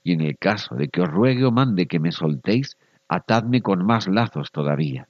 Y 0.03 0.13
en 0.13 0.21
el 0.21 0.37
caso 0.37 0.75
de 0.75 0.87
que 0.87 1.01
os 1.01 1.09
ruegue 1.09 1.45
o 1.45 1.51
mande 1.51 1.85
que 1.85 1.99
me 1.99 2.11
soltéis, 2.11 2.77
atadme 3.07 3.61
con 3.61 3.85
más 3.85 4.07
lazos 4.07 4.51
todavía. 4.51 5.07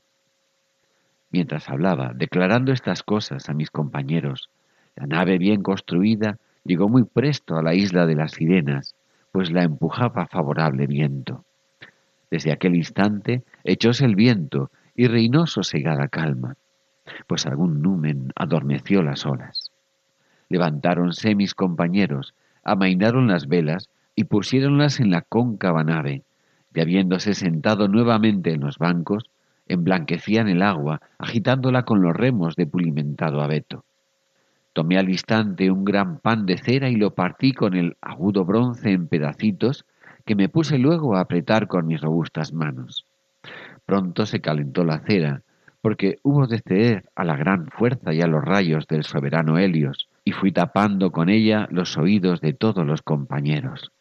Mientras 1.32 1.70
hablaba, 1.70 2.14
declarando 2.16 2.72
estas 2.72 3.04
cosas 3.04 3.50
a 3.50 3.54
mis 3.54 3.70
compañeros, 3.70 4.50
la 4.96 5.06
nave 5.06 5.38
bien 5.38 5.62
construida 5.62 6.38
llegó 6.64 6.90
muy 6.90 7.04
presto 7.04 7.56
a 7.56 7.64
la 7.64 7.76
isla 7.76 8.06
de 8.08 8.16
las 8.16 8.32
sirenas, 8.32 8.96
pues 9.32 9.52
la 9.52 9.64
empujaba 9.64 10.28
favorable 10.28 10.88
viento. 10.88 11.46
Desde 12.32 12.52
aquel 12.52 12.76
instante 12.76 13.44
echóse 13.64 14.06
el 14.06 14.16
viento 14.16 14.72
y 14.96 15.08
reinó 15.08 15.48
sosegada 15.48 16.08
calma, 16.08 16.56
pues 17.28 17.46
algún 17.46 17.82
numen 17.82 18.32
adormeció 18.36 19.02
las 19.02 19.26
olas. 19.26 19.72
Levantáronse 20.50 21.36
mis 21.36 21.54
compañeros, 21.54 22.34
amainaron 22.64 23.28
las 23.28 23.48
velas 23.48 23.90
y 24.16 24.26
pusiéronlas 24.26 25.00
en 25.00 25.12
la 25.12 25.22
cóncava 25.22 25.84
nave, 25.84 26.24
y 26.74 26.82
habiéndose 26.82 27.34
sentado 27.34 27.88
nuevamente 27.88 28.52
en 28.54 28.62
los 28.62 28.78
bancos, 28.78 29.24
emblanquecían 29.68 30.50
el 30.50 30.62
agua, 30.62 31.02
agitándola 31.18 31.84
con 31.84 32.02
los 32.02 32.16
remos 32.16 32.56
de 32.56 32.68
pulimentado 32.68 33.42
abeto. 33.42 33.86
Tomé 34.80 34.98
al 34.98 35.10
instante 35.10 35.70
un 35.70 35.84
gran 35.84 36.20
pan 36.20 36.46
de 36.46 36.58
cera 36.58 36.88
y 36.88 36.96
lo 36.96 37.14
partí 37.14 37.52
con 37.52 37.76
el 37.76 37.98
agudo 38.00 38.46
bronce 38.46 38.94
en 38.94 39.10
pedacitos, 39.10 39.84
que 40.26 40.36
me 40.36 40.48
puse 40.48 40.78
luego 40.78 41.18
a 41.18 41.20
apretar 41.20 41.68
con 41.68 41.86
mis 41.86 42.00
robustas 42.00 42.54
manos. 42.54 43.06
Pronto 43.86 44.26
se 44.26 44.40
calentó 44.40 44.86
la 44.86 45.00
cera, 45.00 45.42
porque 45.82 46.20
hubo 46.24 46.48
de 46.48 46.60
ceder 46.60 47.10
a 47.14 47.26
la 47.26 47.36
gran 47.36 47.68
fuerza 47.68 48.14
y 48.14 48.22
a 48.22 48.28
los 48.28 48.42
rayos 48.42 48.88
del 48.88 49.04
soberano 49.04 49.58
Helios, 49.58 50.08
y 50.24 50.32
fui 50.32 50.54
tapando 50.54 51.12
con 51.12 51.28
ella 51.28 51.68
los 51.70 51.98
oídos 51.98 52.40
de 52.40 52.54
todos 52.54 52.86
los 52.86 53.02
compañeros. 53.02 53.92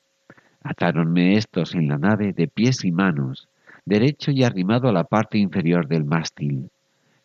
Atáronme 0.63 1.39
estos 1.39 1.75
en 1.75 1.89
la 1.89 1.99
nave 1.99 2.33
de 2.33 2.47
pies 2.47 2.85
y 2.85 2.93
manos, 2.93 3.49
derecho 3.85 4.31
y 4.31 4.45
arrimado 4.45 4.89
a 4.89 4.93
la 4.93 5.03
parte 5.03 5.39
inferior 5.39 5.89
del 5.89 6.05
mástil. 6.05 6.71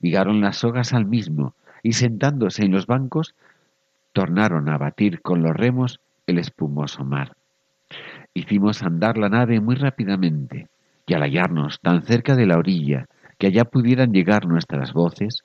Ligaron 0.01 0.41
las 0.41 0.58
sogas 0.58 0.91
al 0.91 1.06
mismo, 1.06 1.54
y 1.84 1.94
sentándose 1.94 2.64
en 2.64 2.72
los 2.72 2.88
bancos, 2.88 3.36
tornaron 4.14 4.70
a 4.70 4.78
batir 4.78 5.22
con 5.22 5.44
los 5.44 5.56
remos 5.56 6.00
el 6.26 6.40
espumoso 6.40 7.04
mar. 7.04 7.36
Hicimos 8.34 8.82
andar 8.82 9.18
la 9.18 9.30
nave 9.30 9.60
muy 9.60 9.76
rápidamente, 9.76 10.68
y 11.06 11.14
al 11.14 11.22
hallarnos 11.22 11.80
tan 11.82 12.04
cerca 12.04 12.36
de 12.36 12.48
la 12.48 12.58
orilla 12.58 13.08
que 13.38 13.48
allá 13.48 13.66
pudieran 13.66 14.14
llegar 14.14 14.48
nuestras 14.48 14.94
voces, 14.94 15.44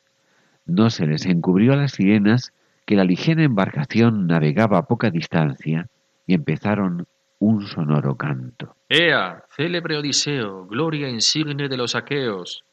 no 0.65 0.89
se 0.91 1.07
les 1.07 1.27
encubrió 1.27 1.73
a 1.73 1.77
las 1.77 1.93
sirenas 1.93 2.53
que 2.87 2.97
la 2.97 3.05
ligera 3.05 3.43
embarcación 3.43 4.27
navegaba 4.27 4.79
a 4.79 4.87
poca 4.87 5.11
distancia 5.11 5.89
y 6.27 6.35
empezaron 6.35 7.07
un 7.41 7.67
sonoro 7.67 8.17
canto. 8.17 8.77
Ea, 8.89 9.45
célebre 9.55 9.99
Odiseo, 9.99 10.67
gloria 10.67 11.09
insigne 11.09 11.69
de 11.69 11.77
los 11.77 11.95
aqueos, 11.95 12.65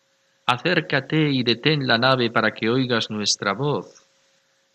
acércate 0.45 1.29
y 1.29 1.43
detén 1.43 1.87
la 1.87 1.97
nave 1.97 2.29
para 2.29 2.51
que 2.51 2.69
oigas 2.69 3.09
nuestra 3.09 3.53
voz. 3.53 4.03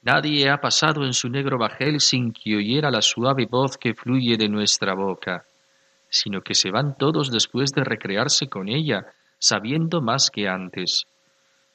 Nadie 0.02 0.48
ha 0.48 0.60
pasado 0.60 1.04
en 1.04 1.12
su 1.12 1.28
negro 1.28 1.58
bajel 1.58 2.00
sin 2.00 2.32
que 2.32 2.56
oyera 2.56 2.90
la 2.90 3.02
suave 3.02 3.46
voz 3.46 3.76
que 3.76 3.94
fluye 3.94 4.36
de 4.36 4.48
nuestra 4.48 4.94
boca 4.94 5.44
sino 6.10 6.42
que 6.42 6.54
se 6.54 6.70
van 6.70 6.96
todos 6.98 7.30
después 7.30 7.72
de 7.72 7.84
recrearse 7.84 8.48
con 8.48 8.68
ella, 8.68 9.06
sabiendo 9.38 10.02
más 10.02 10.30
que 10.30 10.48
antes. 10.48 11.06